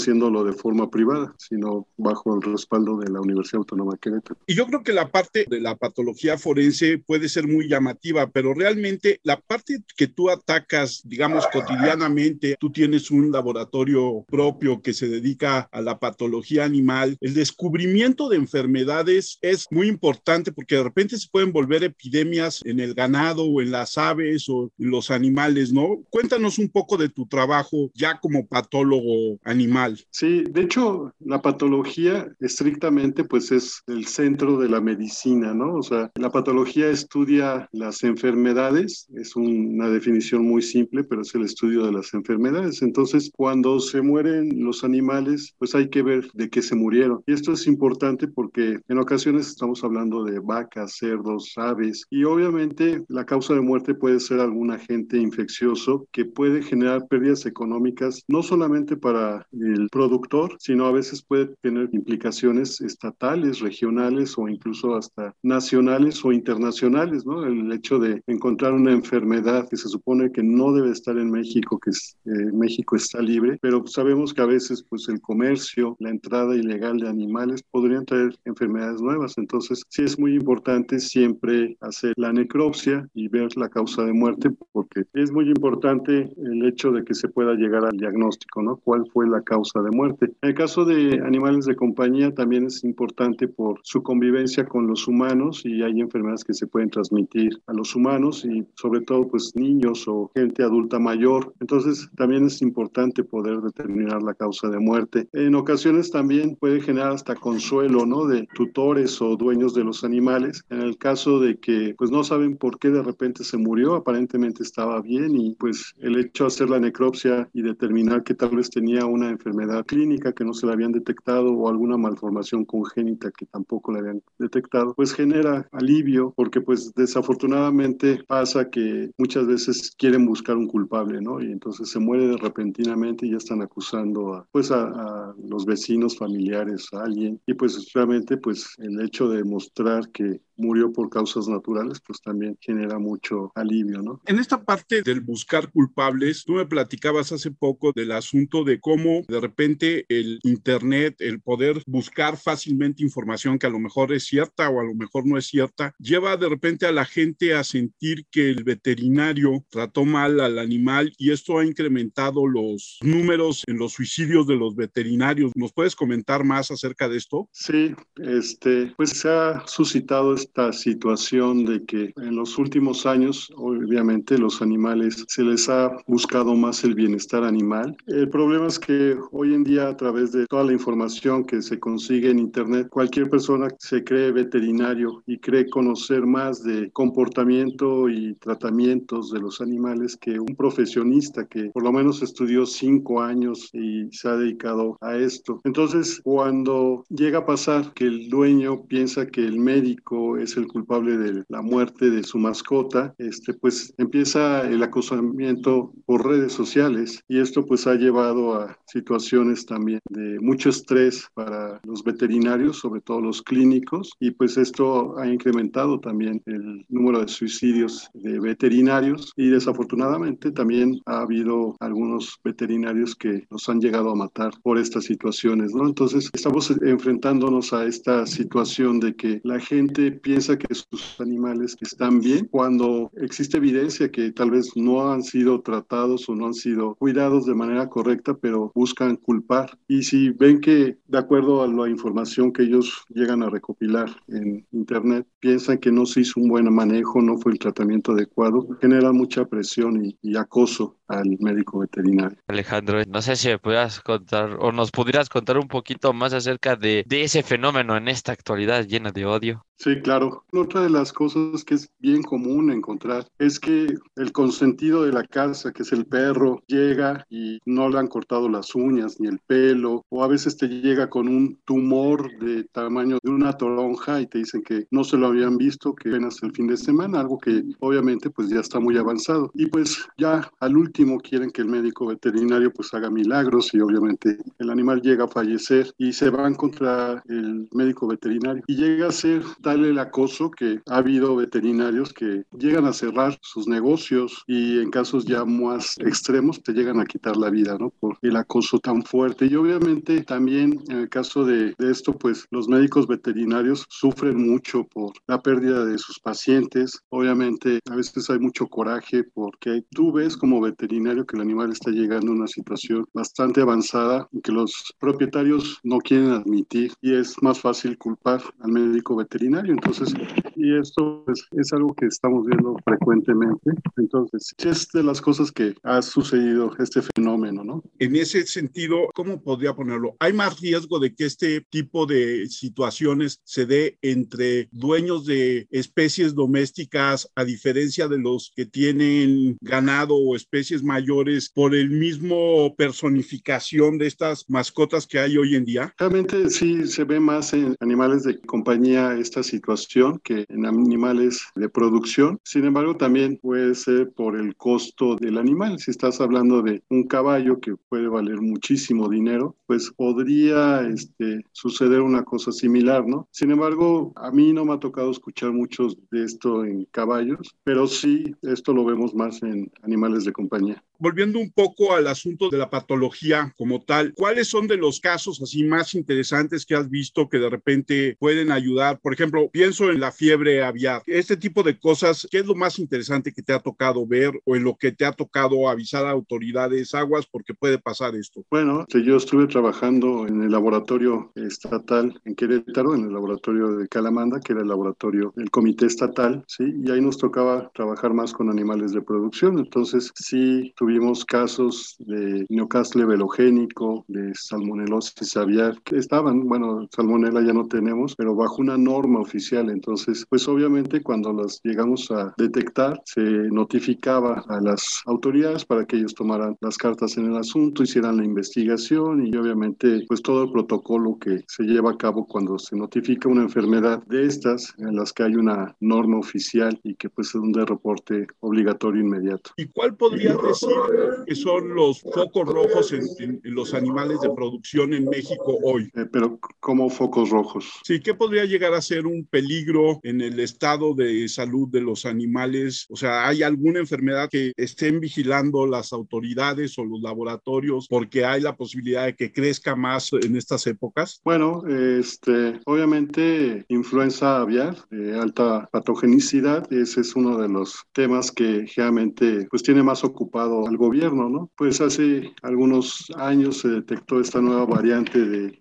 de 0.44 0.52
forma 0.52 0.90
privada, 0.90 1.34
sino 1.38 1.86
bajo 1.96 2.34
el 2.34 2.42
respaldo 2.42 2.96
de 2.98 3.10
la 3.10 3.20
Universidad 3.20 3.58
Autónoma 3.58 3.92
de 3.92 3.98
Querétaro. 3.98 4.40
Y 4.46 4.54
yo 4.54 4.66
creo 4.66 4.82
que 4.82 4.92
la 4.92 5.10
parte 5.10 5.46
de 5.48 5.60
la 5.60 5.76
patología 5.76 6.38
forense 6.38 6.98
puede 6.98 7.28
ser 7.28 7.46
muy 7.46 7.68
llamativa, 7.68 8.28
pero 8.30 8.54
realmente 8.54 9.20
la 9.22 9.40
parte 9.40 9.78
que 9.96 10.06
tú 10.06 10.30
atacas, 10.30 11.02
digamos, 11.04 11.46
cotidianamente, 11.48 12.56
tú 12.58 12.70
tienes 12.70 13.10
un 13.10 13.30
laboratorio 13.30 14.24
propio 14.28 14.80
que 14.82 14.92
se 14.92 15.08
dedica 15.08 15.68
a 15.72 15.80
la 15.80 15.98
patología 15.98 16.64
animal, 16.64 17.16
el 17.20 17.34
descubrimiento 17.34 18.28
de 18.28 18.36
enfermedades 18.36 19.38
es 19.42 19.66
muy 19.70 19.88
importante 19.88 20.52
porque 20.52 20.76
de 20.76 20.84
repente 20.84 21.18
se 21.18 21.28
pueden 21.28 21.52
volver 21.52 21.84
epidemias 21.84 22.60
en 22.64 22.80
el 22.80 22.94
ganado 22.94 23.44
o 23.44 23.60
en 23.60 23.70
las 23.70 23.98
aves 23.98 24.48
o 24.48 24.70
en 24.78 24.90
los 24.90 25.10
animales, 25.10 25.72
¿no? 25.72 26.02
Cuéntanos 26.10 26.58
un 26.58 26.68
poco 26.68 26.96
de 26.96 27.08
tu 27.08 27.26
trabajo 27.26 27.90
ya 27.94 28.18
como 28.18 28.46
patólogo 28.46 29.38
animal. 29.44 30.00
Sí, 30.10 30.29
Sí, 30.30 30.44
de 30.48 30.60
hecho, 30.60 31.12
la 31.18 31.42
patología 31.42 32.32
estrictamente 32.38 33.24
pues 33.24 33.50
es 33.50 33.82
el 33.88 34.06
centro 34.06 34.58
de 34.58 34.68
la 34.68 34.80
medicina, 34.80 35.52
¿no? 35.54 35.74
O 35.74 35.82
sea, 35.82 36.08
la 36.14 36.30
patología 36.30 36.88
estudia 36.88 37.68
las 37.72 38.04
enfermedades, 38.04 39.08
es 39.16 39.34
una 39.34 39.88
definición 39.88 40.46
muy 40.46 40.62
simple, 40.62 41.02
pero 41.02 41.22
es 41.22 41.34
el 41.34 41.42
estudio 41.42 41.84
de 41.84 41.90
las 41.90 42.14
enfermedades. 42.14 42.80
Entonces, 42.82 43.32
cuando 43.34 43.80
se 43.80 44.02
mueren 44.02 44.50
los 44.64 44.84
animales, 44.84 45.52
pues 45.58 45.74
hay 45.74 45.88
que 45.88 46.04
ver 46.04 46.30
de 46.34 46.48
qué 46.48 46.62
se 46.62 46.76
murieron. 46.76 47.24
Y 47.26 47.32
esto 47.32 47.52
es 47.52 47.66
importante 47.66 48.28
porque 48.28 48.78
en 48.86 48.98
ocasiones 48.98 49.48
estamos 49.48 49.82
hablando 49.82 50.22
de 50.22 50.38
vacas, 50.38 50.96
cerdos, 50.96 51.54
aves, 51.56 52.06
y 52.08 52.22
obviamente 52.22 53.02
la 53.08 53.26
causa 53.26 53.54
de 53.54 53.62
muerte 53.62 53.94
puede 53.94 54.20
ser 54.20 54.38
algún 54.38 54.70
agente 54.70 55.16
infeccioso 55.18 56.06
que 56.12 56.24
puede 56.24 56.62
generar 56.62 57.08
pérdidas 57.08 57.46
económicas, 57.46 58.22
no 58.28 58.44
solamente 58.44 58.96
para 58.96 59.44
el 59.50 59.88
productor, 59.90 60.19
sino 60.58 60.86
a 60.86 60.92
veces 60.92 61.22
puede 61.22 61.54
tener 61.62 61.88
implicaciones 61.92 62.80
estatales, 62.80 63.60
regionales 63.60 64.36
o 64.38 64.48
incluso 64.48 64.96
hasta 64.96 65.34
nacionales 65.42 66.24
o 66.24 66.32
internacionales, 66.32 67.26
¿no? 67.26 67.44
El 67.44 67.72
hecho 67.72 67.98
de 67.98 68.22
encontrar 68.26 68.72
una 68.72 68.92
enfermedad 68.92 69.68
que 69.68 69.76
se 69.76 69.88
supone 69.88 70.32
que 70.32 70.42
no 70.42 70.72
debe 70.72 70.90
estar 70.90 71.16
en 71.16 71.30
México, 71.30 71.78
que 71.78 71.90
eh, 71.90 72.52
México 72.52 72.96
está 72.96 73.20
libre, 73.20 73.58
pero 73.60 73.86
sabemos 73.86 74.34
que 74.34 74.42
a 74.42 74.46
veces 74.46 74.84
pues 74.88 75.08
el 75.08 75.20
comercio, 75.20 75.96
la 75.98 76.10
entrada 76.10 76.54
ilegal 76.54 76.98
de 76.98 77.08
animales 77.08 77.62
podrían 77.70 78.04
traer 78.04 78.38
enfermedades 78.44 79.00
nuevas. 79.00 79.38
Entonces, 79.38 79.82
sí 79.88 80.02
es 80.02 80.18
muy 80.18 80.34
importante 80.34 80.98
siempre 81.00 81.76
hacer 81.80 82.14
la 82.16 82.32
necropsia 82.32 83.08
y 83.14 83.28
ver 83.28 83.56
la 83.56 83.68
causa 83.68 84.04
de 84.04 84.12
muerte, 84.12 84.50
porque 84.72 85.04
es 85.14 85.32
muy 85.32 85.48
importante 85.48 86.32
el 86.36 86.64
hecho 86.66 86.90
de 86.92 87.04
que 87.04 87.14
se 87.14 87.28
pueda 87.28 87.54
llegar 87.54 87.84
al 87.84 87.96
diagnóstico, 87.96 88.62
¿no? 88.62 88.76
¿Cuál 88.76 89.04
fue 89.12 89.28
la 89.28 89.42
causa 89.42 89.80
de 89.82 89.90
muerte. 89.90 90.09
En 90.20 90.48
el 90.48 90.54
caso 90.54 90.84
de 90.84 91.20
animales 91.24 91.66
de 91.66 91.76
compañía 91.76 92.34
también 92.34 92.66
es 92.66 92.82
importante 92.84 93.48
por 93.48 93.80
su 93.82 94.02
convivencia 94.02 94.66
con 94.66 94.86
los 94.86 95.06
humanos 95.06 95.62
y 95.64 95.82
hay 95.82 96.00
enfermedades 96.00 96.44
que 96.44 96.54
se 96.54 96.66
pueden 96.66 96.90
transmitir 96.90 97.60
a 97.66 97.72
los 97.72 97.94
humanos 97.94 98.44
y 98.44 98.66
sobre 98.74 99.00
todo 99.02 99.28
pues 99.28 99.54
niños 99.54 100.06
o 100.08 100.30
gente 100.34 100.62
adulta 100.62 100.98
mayor. 100.98 101.54
Entonces 101.60 102.10
también 102.16 102.46
es 102.46 102.62
importante 102.62 103.24
poder 103.24 103.60
determinar 103.60 104.22
la 104.22 104.34
causa 104.34 104.68
de 104.68 104.78
muerte. 104.78 105.28
En 105.32 105.54
ocasiones 105.54 106.10
también 106.10 106.56
puede 106.56 106.80
generar 106.80 107.12
hasta 107.12 107.34
consuelo, 107.34 108.06
¿no? 108.06 108.26
De 108.26 108.48
tutores 108.54 109.20
o 109.22 109.36
dueños 109.36 109.74
de 109.74 109.84
los 109.84 110.04
animales. 110.04 110.64
En 110.70 110.80
el 110.80 110.98
caso 110.98 111.40
de 111.40 111.58
que 111.58 111.94
pues 111.96 112.10
no 112.10 112.24
saben 112.24 112.56
por 112.56 112.78
qué 112.78 112.90
de 112.90 113.02
repente 113.02 113.44
se 113.44 113.56
murió, 113.56 113.94
aparentemente 113.94 114.62
estaba 114.62 115.00
bien 115.00 115.36
y 115.36 115.54
pues 115.54 115.94
el 115.98 116.18
hecho 116.18 116.44
de 116.44 116.48
hacer 116.48 116.70
la 116.70 116.80
necropsia 116.80 117.48
y 117.52 117.62
determinar 117.62 118.24
que 118.24 118.34
tal 118.34 118.56
vez 118.56 118.70
tenía 118.70 119.06
una 119.06 119.30
enfermedad 119.30 119.84
clínica 119.86 119.99
que 120.34 120.44
no 120.44 120.54
se 120.54 120.66
le 120.66 120.72
habían 120.72 120.92
detectado 120.92 121.52
o 121.52 121.68
alguna 121.68 121.96
malformación 121.96 122.64
congénita 122.64 123.30
que 123.30 123.46
tampoco 123.46 123.92
le 123.92 124.00
habían 124.00 124.22
detectado, 124.38 124.94
pues 124.94 125.12
genera 125.12 125.68
alivio 125.72 126.32
porque 126.36 126.60
pues 126.60 126.94
desafortunadamente 126.94 128.24
pasa 128.26 128.70
que 128.70 129.10
muchas 129.18 129.46
veces 129.46 129.94
quieren 129.96 130.26
buscar 130.26 130.56
un 130.56 130.68
culpable, 130.68 131.20
¿no? 131.20 131.40
Y 131.42 131.52
entonces 131.52 131.90
se 131.90 131.98
muere 131.98 132.36
repentinamente 132.36 133.26
y 133.26 133.32
ya 133.32 133.36
están 133.36 133.62
acusando 133.62 134.34
a, 134.34 134.46
pues 134.50 134.70
a, 134.70 134.84
a 134.84 135.34
los 135.42 135.66
vecinos, 135.66 136.16
familiares, 136.16 136.88
a 136.92 137.04
alguien. 137.04 137.40
Y 137.46 137.54
pues 137.54 137.92
realmente 137.92 138.36
pues 138.36 138.74
el 138.78 139.00
hecho 139.00 139.28
de 139.28 139.44
mostrar 139.44 140.10
que 140.10 140.40
murió 140.60 140.92
por 140.92 141.10
causas 141.10 141.48
naturales, 141.48 142.00
pues 142.06 142.20
también 142.20 142.56
genera 142.60 142.98
mucho 142.98 143.50
alivio, 143.54 144.02
¿no? 144.02 144.20
En 144.26 144.38
esta 144.38 144.62
parte 144.62 145.02
del 145.02 145.20
buscar 145.20 145.70
culpables, 145.70 146.44
tú 146.44 146.54
me 146.54 146.66
platicabas 146.66 147.32
hace 147.32 147.50
poco 147.50 147.92
del 147.94 148.12
asunto 148.12 148.64
de 148.64 148.78
cómo 148.80 149.22
de 149.26 149.40
repente 149.40 150.04
el 150.08 150.38
Internet, 150.42 151.16
el 151.20 151.40
poder 151.40 151.82
buscar 151.86 152.36
fácilmente 152.36 153.02
información 153.02 153.58
que 153.58 153.66
a 153.66 153.70
lo 153.70 153.78
mejor 153.78 154.12
es 154.12 154.24
cierta 154.24 154.68
o 154.68 154.80
a 154.80 154.84
lo 154.84 154.94
mejor 154.94 155.26
no 155.26 155.38
es 155.38 155.46
cierta, 155.46 155.94
lleva 155.98 156.36
de 156.36 156.48
repente 156.48 156.86
a 156.86 156.92
la 156.92 157.04
gente 157.04 157.54
a 157.54 157.64
sentir 157.64 158.26
que 158.30 158.50
el 158.50 158.64
veterinario 158.64 159.64
trató 159.70 160.04
mal 160.04 160.40
al 160.40 160.58
animal 160.58 161.12
y 161.18 161.30
esto 161.30 161.58
ha 161.58 161.64
incrementado 161.64 162.46
los 162.46 162.98
números 163.02 163.64
en 163.66 163.78
los 163.78 163.92
suicidios 163.92 164.46
de 164.46 164.56
los 164.56 164.76
veterinarios. 164.76 165.52
¿Nos 165.54 165.72
puedes 165.72 165.96
comentar 165.96 166.44
más 166.44 166.70
acerca 166.70 167.08
de 167.08 167.16
esto? 167.16 167.48
Sí, 167.52 167.94
este, 168.16 168.92
pues 168.96 169.10
se 169.10 169.28
ha 169.28 169.62
suscitado 169.66 170.34
esta 170.50 170.72
situación 170.72 171.64
de 171.64 171.84
que 171.84 172.12
en 172.16 172.34
los 172.34 172.58
últimos 172.58 173.06
años, 173.06 173.52
obviamente, 173.56 174.36
los 174.36 174.60
animales 174.60 175.24
se 175.28 175.44
les 175.44 175.68
ha 175.68 175.92
buscado 176.08 176.56
más 176.56 176.82
el 176.82 176.94
bienestar 176.96 177.44
animal. 177.44 177.96
El 178.08 178.28
problema 178.28 178.66
es 178.66 178.80
que 178.80 179.16
hoy 179.30 179.54
en 179.54 179.62
día, 179.62 179.88
a 179.88 179.96
través 179.96 180.32
de 180.32 180.46
toda 180.46 180.64
la 180.64 180.72
información 180.72 181.44
que 181.44 181.62
se 181.62 181.78
consigue 181.78 182.30
en 182.30 182.40
Internet, 182.40 182.88
cualquier 182.90 183.30
persona 183.30 183.68
se 183.78 184.02
cree 184.02 184.32
veterinario 184.32 185.22
y 185.24 185.38
cree 185.38 185.70
conocer 185.70 186.26
más 186.26 186.64
de 186.64 186.90
comportamiento 186.90 188.08
y 188.08 188.34
tratamientos 188.34 189.30
de 189.30 189.38
los 189.38 189.60
animales 189.60 190.16
que 190.16 190.40
un 190.40 190.56
profesionista 190.56 191.46
que 191.46 191.70
por 191.70 191.84
lo 191.84 191.92
menos 191.92 192.22
estudió 192.22 192.66
cinco 192.66 193.22
años 193.22 193.70
y 193.72 194.08
se 194.10 194.28
ha 194.28 194.36
dedicado 194.36 194.98
a 195.00 195.16
esto. 195.16 195.60
Entonces, 195.62 196.20
cuando 196.24 197.04
llega 197.08 197.38
a 197.38 197.46
pasar 197.46 197.92
que 197.94 198.06
el 198.06 198.28
dueño 198.28 198.82
piensa 198.88 199.26
que 199.26 199.42
el 199.42 199.60
médico 199.60 200.39
es 200.42 200.56
el 200.56 200.66
culpable 200.66 201.16
de 201.16 201.44
la 201.48 201.62
muerte 201.62 202.10
de 202.10 202.22
su 202.22 202.38
mascota, 202.38 203.14
este, 203.18 203.54
pues 203.54 203.94
empieza 203.98 204.68
el 204.68 204.82
acosamiento 204.82 205.92
por 206.06 206.26
redes 206.26 206.52
sociales 206.52 207.22
y 207.28 207.38
esto 207.38 207.64
pues 207.64 207.86
ha 207.86 207.94
llevado 207.94 208.54
a 208.54 208.78
situaciones 208.86 209.66
también 209.66 210.00
de 210.10 210.38
mucho 210.40 210.70
estrés 210.70 211.28
para 211.34 211.80
los 211.84 212.02
veterinarios, 212.04 212.78
sobre 212.78 213.00
todo 213.00 213.20
los 213.20 213.42
clínicos, 213.42 214.12
y 214.20 214.30
pues 214.32 214.56
esto 214.56 215.18
ha 215.18 215.26
incrementado 215.26 216.00
también 216.00 216.42
el 216.46 216.84
número 216.88 217.20
de 217.20 217.28
suicidios 217.28 218.10
de 218.14 218.40
veterinarios 218.40 219.32
y 219.36 219.48
desafortunadamente 219.48 220.50
también 220.50 221.00
ha 221.06 221.20
habido 221.20 221.76
algunos 221.80 222.38
veterinarios 222.44 223.14
que 223.14 223.46
nos 223.50 223.68
han 223.68 223.80
llegado 223.80 224.10
a 224.10 224.16
matar 224.16 224.52
por 224.62 224.78
estas 224.78 225.04
situaciones, 225.04 225.74
¿no? 225.74 225.86
Entonces 225.86 226.30
estamos 226.32 226.70
enfrentándonos 226.70 227.72
a 227.72 227.84
esta 227.84 228.26
situación 228.26 229.00
de 229.00 229.14
que 229.14 229.40
la 229.44 229.60
gente 229.60 230.12
piensa 230.30 230.56
que 230.56 230.72
sus 230.72 231.20
animales 231.20 231.76
están 231.80 232.20
bien 232.20 232.46
cuando 232.46 233.10
existe 233.16 233.56
evidencia 233.56 234.12
que 234.12 234.30
tal 234.30 234.52
vez 234.52 234.70
no 234.76 235.10
han 235.10 235.24
sido 235.24 235.60
tratados 235.60 236.28
o 236.28 236.36
no 236.36 236.46
han 236.46 236.54
sido 236.54 236.94
cuidados 236.94 237.46
de 237.46 237.54
manera 237.56 237.88
correcta, 237.88 238.34
pero 238.34 238.70
buscan 238.72 239.16
culpar. 239.16 239.76
Y 239.88 240.04
si 240.04 240.30
ven 240.30 240.60
que 240.60 240.98
de 241.04 241.18
acuerdo 241.18 241.64
a 241.64 241.66
la 241.66 241.90
información 241.90 242.52
que 242.52 242.62
ellos 242.62 243.04
llegan 243.08 243.42
a 243.42 243.50
recopilar 243.50 244.08
en 244.28 244.64
Internet, 244.70 245.26
piensan 245.40 245.78
que 245.78 245.90
no 245.90 246.06
se 246.06 246.20
hizo 246.20 246.38
un 246.38 246.48
buen 246.48 246.72
manejo, 246.72 247.20
no 247.20 247.36
fue 247.38 247.50
el 247.50 247.58
tratamiento 247.58 248.12
adecuado, 248.12 248.68
genera 248.80 249.10
mucha 249.10 249.46
presión 249.46 250.04
y, 250.04 250.16
y 250.22 250.36
acoso 250.36 250.96
al 251.08 251.38
médico 251.40 251.80
veterinario. 251.80 252.38
Alejandro, 252.46 253.02
no 253.08 253.20
sé 253.20 253.34
si 253.34 253.48
me 253.48 253.58
pudieras 253.58 253.98
contar 253.98 254.58
o 254.60 254.70
nos 254.70 254.92
pudieras 254.92 255.28
contar 255.28 255.58
un 255.58 255.66
poquito 255.66 256.12
más 256.12 256.34
acerca 256.34 256.76
de, 256.76 257.02
de 257.04 257.24
ese 257.24 257.42
fenómeno 257.42 257.96
en 257.96 258.06
esta 258.06 258.30
actualidad 258.30 258.86
llena 258.86 259.10
de 259.10 259.26
odio. 259.26 259.66
Sí, 259.82 259.98
claro. 260.02 260.44
Otra 260.52 260.82
de 260.82 260.90
las 260.90 261.10
cosas 261.10 261.64
que 261.64 261.72
es 261.72 261.88
bien 262.00 262.22
común 262.22 262.70
encontrar 262.70 263.26
es 263.38 263.58
que 263.58 263.94
el 264.16 264.30
consentido 264.30 265.04
de 265.04 265.12
la 265.12 265.24
casa, 265.24 265.72
que 265.72 265.84
es 265.84 265.92
el 265.92 266.04
perro, 266.04 266.62
llega 266.66 267.24
y 267.30 267.60
no 267.64 267.88
le 267.88 267.98
han 267.98 268.08
cortado 268.08 268.50
las 268.50 268.74
uñas 268.74 269.18
ni 269.20 269.28
el 269.28 269.38
pelo, 269.38 270.04
o 270.10 270.22
a 270.22 270.28
veces 270.28 270.58
te 270.58 270.68
llega 270.68 271.08
con 271.08 271.28
un 271.28 271.58
tumor 271.64 272.30
de 272.40 272.64
tamaño 272.64 273.16
de 273.22 273.30
una 273.30 273.54
toronja 273.54 274.20
y 274.20 274.26
te 274.26 274.36
dicen 274.36 274.60
que 274.60 274.86
no 274.90 275.02
se 275.02 275.16
lo 275.16 275.28
habían 275.28 275.56
visto, 275.56 275.94
que 275.94 276.10
apenas 276.10 276.42
el 276.42 276.52
fin 276.52 276.66
de 276.66 276.76
semana, 276.76 277.20
algo 277.20 277.38
que 277.38 277.64
obviamente 277.78 278.28
pues 278.28 278.50
ya 278.50 278.60
está 278.60 278.80
muy 278.80 278.98
avanzado. 278.98 279.50
Y 279.54 279.64
pues 279.64 280.06
ya 280.18 280.46
al 280.60 280.76
último 280.76 281.18
quieren 281.20 281.50
que 281.50 281.62
el 281.62 281.68
médico 281.68 282.04
veterinario 282.04 282.70
pues 282.70 282.92
haga 282.92 283.08
milagros 283.08 283.72
y 283.72 283.80
obviamente 283.80 284.36
el 284.58 284.68
animal 284.68 285.00
llega 285.00 285.24
a 285.24 285.28
fallecer 285.28 285.90
y 285.96 286.12
se 286.12 286.28
van 286.28 286.54
contra 286.54 287.22
el 287.28 287.66
médico 287.72 288.06
veterinario 288.06 288.62
y 288.66 288.76
llega 288.76 289.08
a 289.08 289.12
ser 289.12 289.42
el 289.78 289.98
acoso 289.98 290.50
que 290.50 290.80
ha 290.88 290.96
habido 290.96 291.36
veterinarios 291.36 292.12
que 292.12 292.44
llegan 292.58 292.86
a 292.86 292.92
cerrar 292.92 293.38
sus 293.42 293.68
negocios 293.68 294.42
y 294.46 294.80
en 294.80 294.90
casos 294.90 295.24
ya 295.24 295.44
más 295.44 295.96
extremos 295.98 296.62
te 296.62 296.72
llegan 296.72 297.00
a 297.00 297.04
quitar 297.04 297.36
la 297.36 297.50
vida, 297.50 297.76
¿no? 297.78 297.90
Por 298.00 298.18
el 298.22 298.36
acoso 298.36 298.78
tan 298.78 299.02
fuerte. 299.02 299.46
Y 299.46 299.54
obviamente 299.56 300.22
también 300.22 300.80
en 300.88 300.98
el 300.98 301.08
caso 301.08 301.44
de, 301.44 301.74
de 301.78 301.90
esto, 301.90 302.16
pues 302.16 302.46
los 302.50 302.68
médicos 302.68 303.06
veterinarios 303.06 303.86
sufren 303.88 304.36
mucho 304.36 304.84
por 304.84 305.12
la 305.26 305.40
pérdida 305.40 305.84
de 305.84 305.98
sus 305.98 306.18
pacientes. 306.18 307.02
Obviamente 307.08 307.80
a 307.90 307.96
veces 307.96 308.28
hay 308.30 308.38
mucho 308.38 308.66
coraje 308.66 309.24
porque 309.24 309.84
tú 309.90 310.12
ves 310.12 310.36
como 310.36 310.60
veterinario 310.60 311.26
que 311.26 311.36
el 311.36 311.42
animal 311.42 311.72
está 311.72 311.90
llegando 311.90 312.32
a 312.32 312.34
una 312.34 312.46
situación 312.46 313.06
bastante 313.12 313.60
avanzada 313.60 314.28
y 314.32 314.40
que 314.40 314.52
los 314.52 314.94
propietarios 314.98 315.80
no 315.82 315.98
quieren 315.98 316.30
admitir 316.30 316.92
y 317.00 317.14
es 317.14 317.40
más 317.42 317.60
fácil 317.60 317.98
culpar 317.98 318.42
al 318.60 318.72
médico 318.72 319.16
veterinario 319.16 319.59
veterinario. 319.60 319.72
Entonces, 319.72 320.14
y 320.56 320.76
esto 320.76 321.22
pues, 321.24 321.46
es 321.52 321.72
algo 321.72 321.94
que 321.94 322.06
estamos 322.06 322.46
viendo 322.46 322.76
frecuentemente. 322.84 323.70
Entonces, 323.96 324.54
es 324.58 324.88
de 324.92 325.02
las 325.02 325.20
cosas 325.20 325.50
que 325.50 325.74
ha 325.82 326.02
sucedido 326.02 326.74
este 326.78 327.02
fenómeno, 327.02 327.64
¿no? 327.64 327.82
En 327.98 328.16
ese 328.16 328.46
sentido, 328.46 329.08
¿cómo 329.14 329.42
podría 329.42 329.74
ponerlo? 329.74 330.16
¿Hay 330.18 330.32
más 330.32 330.60
riesgo 330.60 330.98
de 330.98 331.14
que 331.14 331.24
este 331.24 331.62
tipo 331.70 332.06
de 332.06 332.46
situaciones 332.46 333.40
se 333.44 333.66
dé 333.66 333.98
entre 334.02 334.68
dueños 334.72 335.26
de 335.26 335.66
especies 335.70 336.34
domésticas 336.34 337.30
a 337.34 337.44
diferencia 337.44 338.08
de 338.08 338.18
los 338.18 338.52
que 338.54 338.66
tienen 338.66 339.56
ganado 339.60 340.14
o 340.16 340.36
especies 340.36 340.82
mayores 340.82 341.50
por 341.50 341.74
el 341.74 341.90
mismo 341.90 342.74
personificación 342.76 343.98
de 343.98 344.06
estas 344.06 344.44
mascotas 344.48 345.06
que 345.06 345.18
hay 345.18 345.36
hoy 345.36 345.56
en 345.56 345.64
día? 345.64 345.94
Realmente 345.98 346.50
sí 346.50 346.86
se 346.86 347.04
ve 347.04 347.20
más 347.20 347.52
en 347.52 347.74
animales 347.80 348.24
de 348.24 348.38
compañía 348.40 349.16
esta 349.18 349.42
situación 349.50 350.20
que 350.22 350.44
en 350.48 350.66
animales 350.66 351.42
de 351.54 351.68
producción. 351.68 352.38
Sin 352.44 352.64
embargo, 352.64 352.96
también 352.96 353.38
puede 353.42 353.74
ser 353.74 354.12
por 354.12 354.36
el 354.36 354.56
costo 354.56 355.16
del 355.16 355.38
animal. 355.38 355.78
Si 355.78 355.90
estás 355.90 356.20
hablando 356.20 356.62
de 356.62 356.82
un 356.88 357.06
caballo 357.06 357.60
que 357.60 357.76
puede 357.88 358.08
valer 358.08 358.40
muchísimo 358.40 359.08
dinero, 359.08 359.56
pues 359.66 359.90
podría 359.90 360.82
este, 360.82 361.44
suceder 361.52 362.00
una 362.00 362.24
cosa 362.24 362.52
similar, 362.52 363.06
¿no? 363.06 363.28
Sin 363.30 363.50
embargo, 363.50 364.12
a 364.16 364.30
mí 364.30 364.52
no 364.52 364.64
me 364.64 364.74
ha 364.74 364.78
tocado 364.78 365.10
escuchar 365.10 365.52
muchos 365.52 365.96
de 366.10 366.24
esto 366.24 366.64
en 366.64 366.84
caballos, 366.86 367.54
pero 367.64 367.86
sí, 367.86 368.34
esto 368.42 368.72
lo 368.72 368.84
vemos 368.84 369.14
más 369.14 369.42
en 369.42 369.70
animales 369.82 370.24
de 370.24 370.32
compañía 370.32 370.82
volviendo 371.00 371.38
un 371.38 371.50
poco 371.50 371.94
al 371.94 372.06
asunto 372.06 372.50
de 372.50 372.58
la 372.58 372.70
patología 372.70 373.52
como 373.56 373.80
tal, 373.80 374.12
¿cuáles 374.14 374.48
son 374.48 374.68
de 374.68 374.76
los 374.76 375.00
casos 375.00 375.40
así 375.42 375.64
más 375.64 375.94
interesantes 375.94 376.66
que 376.66 376.74
has 376.74 376.88
visto 376.88 377.28
que 377.28 377.38
de 377.38 377.48
repente 377.48 378.16
pueden 378.20 378.52
ayudar? 378.52 379.00
Por 379.00 379.14
ejemplo, 379.14 379.48
pienso 379.50 379.90
en 379.90 380.00
la 380.00 380.12
fiebre 380.12 380.62
aviar. 380.62 381.02
Este 381.06 381.36
tipo 381.36 381.62
de 381.62 381.78
cosas, 381.78 382.28
¿qué 382.30 382.38
es 382.38 382.46
lo 382.46 382.54
más 382.54 382.78
interesante 382.78 383.32
que 383.32 383.42
te 383.42 383.52
ha 383.52 383.60
tocado 383.60 384.06
ver 384.06 384.38
o 384.44 384.56
en 384.56 384.64
lo 384.64 384.76
que 384.76 384.92
te 384.92 385.06
ha 385.06 385.12
tocado 385.12 385.68
avisar 385.68 386.04
a 386.04 386.10
autoridades 386.10 386.94
aguas 386.94 387.26
porque 387.26 387.54
puede 387.54 387.78
pasar 387.78 388.14
esto? 388.14 388.44
Bueno, 388.50 388.86
yo 388.88 389.16
estuve 389.16 389.46
trabajando 389.46 390.26
en 390.26 390.42
el 390.42 390.50
laboratorio 390.50 391.32
estatal 391.34 392.20
en 392.24 392.34
Querétaro, 392.34 392.94
en 392.94 393.04
el 393.04 393.12
laboratorio 393.12 393.76
de 393.76 393.88
Calamanda, 393.88 394.40
que 394.40 394.52
era 394.52 394.62
el 394.62 394.68
laboratorio 394.68 395.32
del 395.34 395.50
comité 395.50 395.86
estatal, 395.86 396.44
¿sí? 396.46 396.64
Y 396.84 396.90
ahí 396.90 397.00
nos 397.00 397.16
tocaba 397.16 397.70
trabajar 397.74 398.12
más 398.12 398.32
con 398.32 398.50
animales 398.50 398.92
de 398.92 399.00
producción. 399.00 399.58
Entonces, 399.58 400.12
sí, 400.14 400.72
tuvimos 400.76 400.89
tuvimos 400.90 401.24
casos 401.24 401.94
de 402.00 402.44
neocastle 402.48 403.04
velogénico, 403.04 404.04
de 404.08 404.32
salmonelosis 404.34 405.36
aviar, 405.36 405.80
que 405.82 405.98
estaban, 405.98 406.48
bueno, 406.48 406.88
salmonela 406.90 407.42
ya 407.42 407.52
no 407.52 407.68
tenemos, 407.68 408.16
pero 408.16 408.34
bajo 408.34 408.56
una 408.56 408.76
norma 408.76 409.20
oficial. 409.20 409.70
Entonces, 409.70 410.26
pues 410.28 410.48
obviamente 410.48 411.00
cuando 411.00 411.32
las 411.32 411.60
llegamos 411.62 412.10
a 412.10 412.34
detectar, 412.36 413.00
se 413.04 413.22
notificaba 413.22 414.44
a 414.48 414.60
las 414.60 415.00
autoridades 415.06 415.64
para 415.64 415.84
que 415.84 415.96
ellos 415.96 416.12
tomaran 416.12 416.56
las 416.60 416.76
cartas 416.76 417.16
en 417.16 417.26
el 417.26 417.36
asunto, 417.36 417.84
hicieran 417.84 418.16
la 418.16 418.24
investigación 418.24 419.24
y 419.24 419.36
obviamente 419.36 420.04
pues 420.08 420.22
todo 420.22 420.42
el 420.42 420.50
protocolo 420.50 421.18
que 421.20 421.44
se 421.46 421.62
lleva 421.62 421.92
a 421.92 421.96
cabo 421.96 422.26
cuando 422.26 422.58
se 422.58 422.74
notifica 422.74 423.28
una 423.28 423.42
enfermedad 423.42 424.02
de 424.08 424.26
estas, 424.26 424.74
en 424.78 424.96
las 424.96 425.12
que 425.12 425.22
hay 425.22 425.36
una 425.36 425.76
norma 425.78 426.18
oficial 426.18 426.80
y 426.82 426.96
que 426.96 427.08
pues 427.10 427.28
es 427.28 427.36
un 427.36 427.52
de 427.52 427.64
reporte 427.64 428.26
obligatorio 428.40 429.02
inmediato. 429.02 429.52
¿Y 429.56 429.68
cuál 429.68 429.94
podría 429.94 430.34
decir 430.34 430.79
que 431.26 431.34
son 431.34 431.74
los 431.74 432.00
focos 432.00 432.46
rojos 432.46 432.92
en, 432.92 433.40
los 433.44 433.74
animales 433.74 434.20
de 434.20 434.30
producción 434.30 434.94
en 434.94 435.04
México 435.04 435.58
hoy. 435.62 435.90
Eh, 435.94 436.06
pero, 436.10 436.38
¿cómo 436.60 436.90
focos 436.90 437.30
rojos? 437.30 437.80
Sí, 437.84 438.00
¿qué 438.00 438.14
podría 438.14 438.44
llegar 438.44 438.74
a 438.74 438.82
ser 438.82 439.06
un 439.06 439.26
peligro 439.26 440.00
en 440.02 440.20
el 440.20 440.40
estado 440.40 440.94
de 440.94 441.28
salud 441.28 441.68
de 441.68 441.80
los 441.80 442.06
animales? 442.06 442.86
O 442.90 442.96
sea, 442.96 443.26
¿hay 443.26 443.42
alguna 443.42 443.80
enfermedad 443.80 444.28
que 444.30 444.52
estén 444.56 445.00
vigilando 445.00 445.66
las 445.66 445.92
autoridades 445.92 446.78
o 446.78 446.84
los 446.84 447.00
laboratorios 447.00 447.86
porque 447.88 448.24
hay 448.24 448.40
la 448.40 448.56
posibilidad 448.56 449.06
de 449.06 449.14
que 449.14 449.32
crezca 449.32 449.76
más 449.76 450.10
en 450.12 450.36
estas 450.36 450.66
épocas? 450.66 451.20
Bueno, 451.24 451.62
este, 451.66 452.60
obviamente, 452.66 453.64
influenza 453.68 454.40
aviar 454.40 454.76
de 454.90 455.18
alta 455.18 455.68
patogenicidad, 455.72 456.70
ese 456.72 457.00
es 457.00 457.16
uno 457.16 457.38
de 457.38 457.48
los 457.48 457.84
temas 457.92 458.30
que 458.30 458.66
generalmente 458.66 459.46
pues 459.50 459.62
tiene 459.62 459.82
más 459.82 460.04
ocupado 460.04 460.69
al 460.70 460.76
gobierno, 460.76 461.28
¿no? 461.28 461.50
Pues 461.56 461.80
hace 461.80 462.32
algunos 462.42 463.10
años 463.16 463.58
se 463.58 463.68
detectó 463.68 464.20
esta 464.20 464.40
nueva 464.40 464.64
variante 464.64 465.18
de 465.18 465.58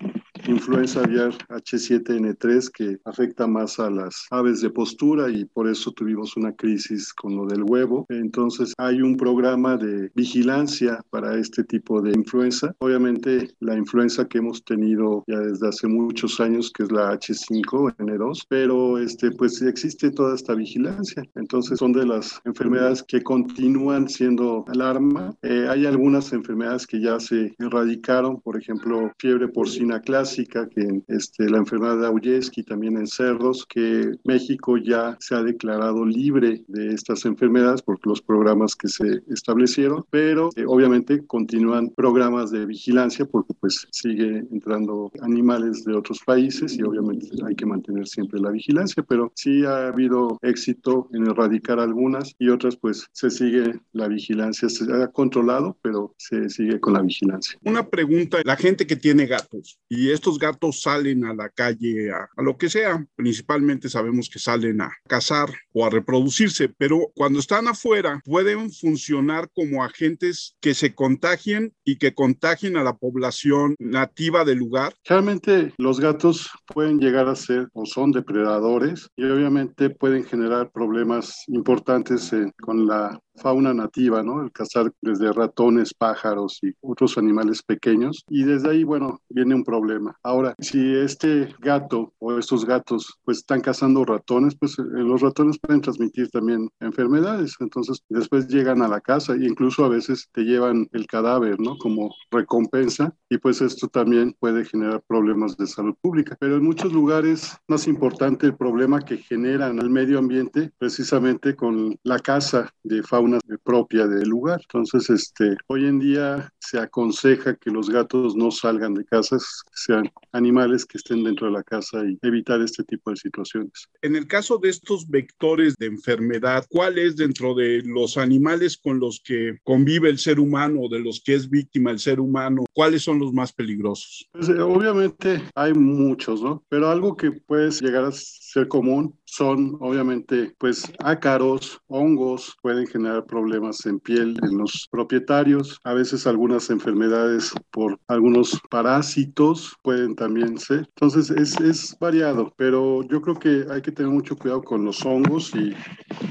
influenza 0.47 1.03
aviar 1.03 1.33
H7N3 1.49 2.71
que 2.71 2.97
afecta 3.05 3.47
más 3.47 3.79
a 3.79 3.89
las 3.89 4.25
aves 4.31 4.61
de 4.61 4.69
postura 4.69 5.29
y 5.29 5.45
por 5.45 5.67
eso 5.67 5.91
tuvimos 5.91 6.37
una 6.37 6.53
crisis 6.53 7.13
con 7.13 7.35
lo 7.35 7.45
del 7.45 7.63
huevo. 7.63 8.05
Entonces 8.09 8.73
hay 8.77 9.01
un 9.01 9.17
programa 9.17 9.77
de 9.77 10.11
vigilancia 10.15 11.01
para 11.09 11.37
este 11.37 11.63
tipo 11.63 12.01
de 12.01 12.11
influenza. 12.11 12.73
Obviamente 12.79 13.49
la 13.59 13.75
influenza 13.75 14.27
que 14.27 14.39
hemos 14.39 14.63
tenido 14.63 15.23
ya 15.27 15.39
desde 15.39 15.67
hace 15.67 15.87
muchos 15.87 16.39
años 16.39 16.71
que 16.71 16.83
es 16.83 16.91
la 16.91 17.13
H5N2, 17.13 18.45
pero 18.47 18.97
este 18.97 19.31
pues 19.31 19.61
existe 19.61 20.11
toda 20.11 20.35
esta 20.35 20.55
vigilancia. 20.55 21.23
Entonces 21.35 21.79
son 21.79 21.91
de 21.93 22.05
las 22.05 22.41
enfermedades 22.45 23.03
que 23.03 23.21
continúan 23.23 24.07
siendo 24.07 24.65
alarma. 24.67 25.35
Eh, 25.41 25.67
hay 25.69 25.85
algunas 25.85 26.31
enfermedades 26.33 26.87
que 26.87 27.01
ya 27.01 27.19
se 27.19 27.55
erradicaron, 27.59 28.39
por 28.41 28.57
ejemplo, 28.57 29.11
fiebre 29.17 29.47
porcina 29.47 29.99
clásica 29.99 30.29
que 30.45 31.01
este, 31.07 31.49
la 31.49 31.57
enfermedad 31.57 31.99
de 31.99 32.07
Auyeski 32.07 32.63
también 32.63 32.97
en 32.97 33.07
cerdos, 33.07 33.65
que 33.65 34.11
México 34.23 34.77
ya 34.77 35.17
se 35.19 35.35
ha 35.35 35.43
declarado 35.43 36.05
libre 36.05 36.63
de 36.67 36.93
estas 36.93 37.25
enfermedades 37.25 37.81
por 37.81 37.99
los 38.05 38.21
programas 38.21 38.75
que 38.75 38.87
se 38.87 39.21
establecieron, 39.29 40.05
pero 40.09 40.49
eh, 40.55 40.65
obviamente 40.67 41.25
continúan 41.25 41.89
programas 41.89 42.51
de 42.51 42.65
vigilancia 42.65 43.25
porque 43.25 43.53
pues 43.59 43.87
sigue 43.91 44.45
entrando 44.51 45.11
animales 45.21 45.83
de 45.83 45.95
otros 45.95 46.19
países 46.25 46.77
y 46.77 46.83
obviamente 46.83 47.27
hay 47.45 47.55
que 47.55 47.65
mantener 47.65 48.07
siempre 48.07 48.39
la 48.39 48.51
vigilancia, 48.51 49.03
pero 49.03 49.31
sí 49.35 49.65
ha 49.65 49.87
habido 49.87 50.37
éxito 50.41 51.09
en 51.13 51.27
erradicar 51.27 51.79
algunas 51.79 52.35
y 52.39 52.49
otras 52.49 52.75
pues 52.75 53.07
se 53.11 53.29
sigue 53.29 53.79
la 53.93 54.07
vigilancia, 54.07 54.69
se 54.69 54.91
ha 54.93 55.07
controlado, 55.07 55.77
pero 55.81 56.13
se 56.17 56.49
sigue 56.49 56.79
con 56.79 56.93
la 56.93 57.01
vigilancia. 57.01 57.57
Una 57.63 57.87
pregunta, 57.87 58.39
la 58.43 58.55
gente 58.55 58.87
que 58.87 58.95
tiene 58.95 59.25
gatos 59.25 59.79
y 59.89 60.09
estos 60.19 60.37
gatos 60.37 60.81
salen 60.81 61.23
a 61.23 61.33
la 61.33 61.47
calle, 61.47 62.11
a, 62.11 62.27
lo 62.41 62.57
que 62.57 62.69
sea, 62.69 63.05
principalmente 63.15 63.87
sabemos 63.87 64.29
que 64.29 64.37
salen 64.37 64.81
a 64.81 64.91
cazar 65.07 65.49
o 65.73 65.85
a 65.85 65.89
reproducirse, 65.89 66.67
pero 66.67 67.09
cuando 67.15 67.39
están 67.39 67.69
afuera 67.69 68.21
pueden 68.25 68.69
funcionar 68.69 69.49
como 69.53 69.81
agentes 69.81 70.57
que 70.59 70.73
se 70.73 70.93
contagien 70.93 71.73
y 71.85 71.97
que 71.97 72.13
contagien 72.13 72.75
a 72.75 72.83
la 72.83 72.97
población 72.97 73.75
nativa 73.79 74.43
del 74.43 74.57
lugar. 74.57 74.93
Realmente 75.05 75.73
los 75.77 76.01
gatos 76.01 76.49
pueden 76.67 76.99
llegar 76.99 77.29
a 77.29 77.35
ser 77.35 77.69
o 77.71 77.85
son 77.85 78.11
depredadores 78.11 79.09
y 79.15 79.23
obviamente 79.23 79.89
pueden 79.89 80.25
generar 80.25 80.69
problemas 80.71 81.43
importantes 81.47 82.29
con 82.61 82.87
la 82.87 83.17
fauna 83.39 83.73
nativa, 83.73 84.23
¿no? 84.23 84.41
El 84.41 84.51
cazar 84.51 84.91
desde 85.01 85.31
ratones, 85.31 85.93
pájaros 85.93 86.59
y 86.61 86.73
otros 86.81 87.17
animales 87.17 87.63
pequeños. 87.63 88.23
Y 88.29 88.43
desde 88.43 88.69
ahí, 88.69 88.83
bueno, 88.83 89.21
viene 89.29 89.55
un 89.55 89.63
problema. 89.63 90.17
Ahora, 90.23 90.55
si 90.59 90.95
este 90.95 91.53
gato 91.59 92.13
o 92.19 92.37
estos 92.37 92.65
gatos 92.65 93.17
pues 93.23 93.39
están 93.39 93.61
cazando 93.61 94.05
ratones, 94.05 94.55
pues 94.55 94.77
eh, 94.79 94.83
los 94.85 95.21
ratones 95.21 95.57
pueden 95.59 95.81
transmitir 95.81 96.29
también 96.29 96.69
enfermedades. 96.79 97.55
Entonces, 97.59 98.03
después 98.09 98.47
llegan 98.47 98.81
a 98.81 98.87
la 98.87 99.01
casa 99.01 99.33
e 99.33 99.45
incluso 99.45 99.85
a 99.85 99.89
veces 99.89 100.29
te 100.33 100.43
llevan 100.43 100.87
el 100.91 101.07
cadáver, 101.07 101.59
¿no? 101.59 101.77
Como 101.77 102.13
recompensa. 102.31 103.15
Y 103.29 103.37
pues 103.37 103.61
esto 103.61 103.87
también 103.87 104.35
puede 104.39 104.65
generar 104.65 105.01
problemas 105.07 105.57
de 105.57 105.67
salud 105.67 105.95
pública. 106.01 106.35
Pero 106.39 106.57
en 106.57 106.63
muchos 106.63 106.91
lugares, 106.93 107.57
más 107.67 107.87
importante 107.87 108.45
el 108.45 108.55
problema 108.55 109.01
que 109.01 109.17
generan 109.17 109.79
al 109.79 109.89
medio 109.89 110.19
ambiente, 110.19 110.71
precisamente 110.77 111.55
con 111.55 111.97
la 112.03 112.19
caza 112.19 112.73
de 112.83 113.03
fauna 113.03 113.28
propia 113.63 114.07
del 114.07 114.29
lugar. 114.29 114.61
Entonces, 114.61 115.09
este, 115.09 115.55
hoy 115.67 115.85
en 115.85 115.99
día 115.99 116.51
se 116.59 116.79
aconseja 116.79 117.55
que 117.55 117.71
los 117.71 117.89
gatos 117.89 118.35
no 118.35 118.51
salgan 118.51 118.93
de 118.93 119.05
casas, 119.05 119.63
sean 119.73 120.09
animales 120.31 120.85
que 120.85 120.97
estén 120.97 121.23
dentro 121.23 121.47
de 121.47 121.53
la 121.53 121.63
casa 121.63 122.03
y 122.05 122.17
evitar 122.21 122.61
este 122.61 122.83
tipo 122.83 123.11
de 123.11 123.17
situaciones. 123.17 123.89
En 124.01 124.15
el 124.15 124.27
caso 124.27 124.57
de 124.57 124.69
estos 124.69 125.09
vectores 125.09 125.75
de 125.77 125.87
enfermedad, 125.87 126.65
¿cuál 126.69 126.97
es 126.97 127.15
dentro 127.15 127.53
de 127.53 127.81
los 127.85 128.17
animales 128.17 128.77
con 128.77 128.99
los 128.99 129.21
que 129.23 129.57
convive 129.63 130.09
el 130.09 130.19
ser 130.19 130.39
humano 130.39 130.81
o 130.81 130.89
de 130.89 130.99
los 130.99 131.21
que 131.21 131.35
es 131.35 131.49
víctima 131.49 131.91
el 131.91 131.99
ser 131.99 132.19
humano? 132.19 132.65
¿Cuáles 132.73 133.03
son 133.03 133.19
los 133.19 133.33
más 133.33 133.53
peligrosos? 133.53 134.27
Pues, 134.31 134.49
eh, 134.49 134.61
obviamente 134.61 135.41
hay 135.55 135.73
muchos, 135.73 136.41
¿no? 136.41 136.63
Pero 136.69 136.89
algo 136.89 137.15
que 137.15 137.31
puede 137.31 137.71
llegar 137.71 138.05
a 138.05 138.11
ser 138.11 138.67
común 138.67 139.18
son 139.31 139.77
obviamente 139.79 140.55
pues 140.57 140.91
ácaros, 140.99 141.79
hongos, 141.87 142.57
pueden 142.61 142.87
generar 142.87 143.25
problemas 143.25 143.85
en 143.85 143.99
piel 143.99 144.37
en 144.43 144.57
los 144.57 144.87
propietarios. 144.91 145.79
A 145.83 145.93
veces 145.93 146.27
algunas 146.27 146.69
enfermedades 146.69 147.53
por 147.71 147.99
algunos 148.07 148.59
parásitos 148.69 149.75
pueden 149.83 150.15
también 150.15 150.57
ser. 150.57 150.79
Entonces 150.79 151.29
es, 151.29 151.59
es 151.59 151.97
variado, 151.99 152.53
pero 152.57 153.03
yo 153.03 153.21
creo 153.21 153.35
que 153.35 153.65
hay 153.69 153.81
que 153.81 153.91
tener 153.91 154.11
mucho 154.11 154.35
cuidado 154.35 154.63
con 154.63 154.85
los 154.85 155.05
hongos 155.05 155.53
y 155.55 155.73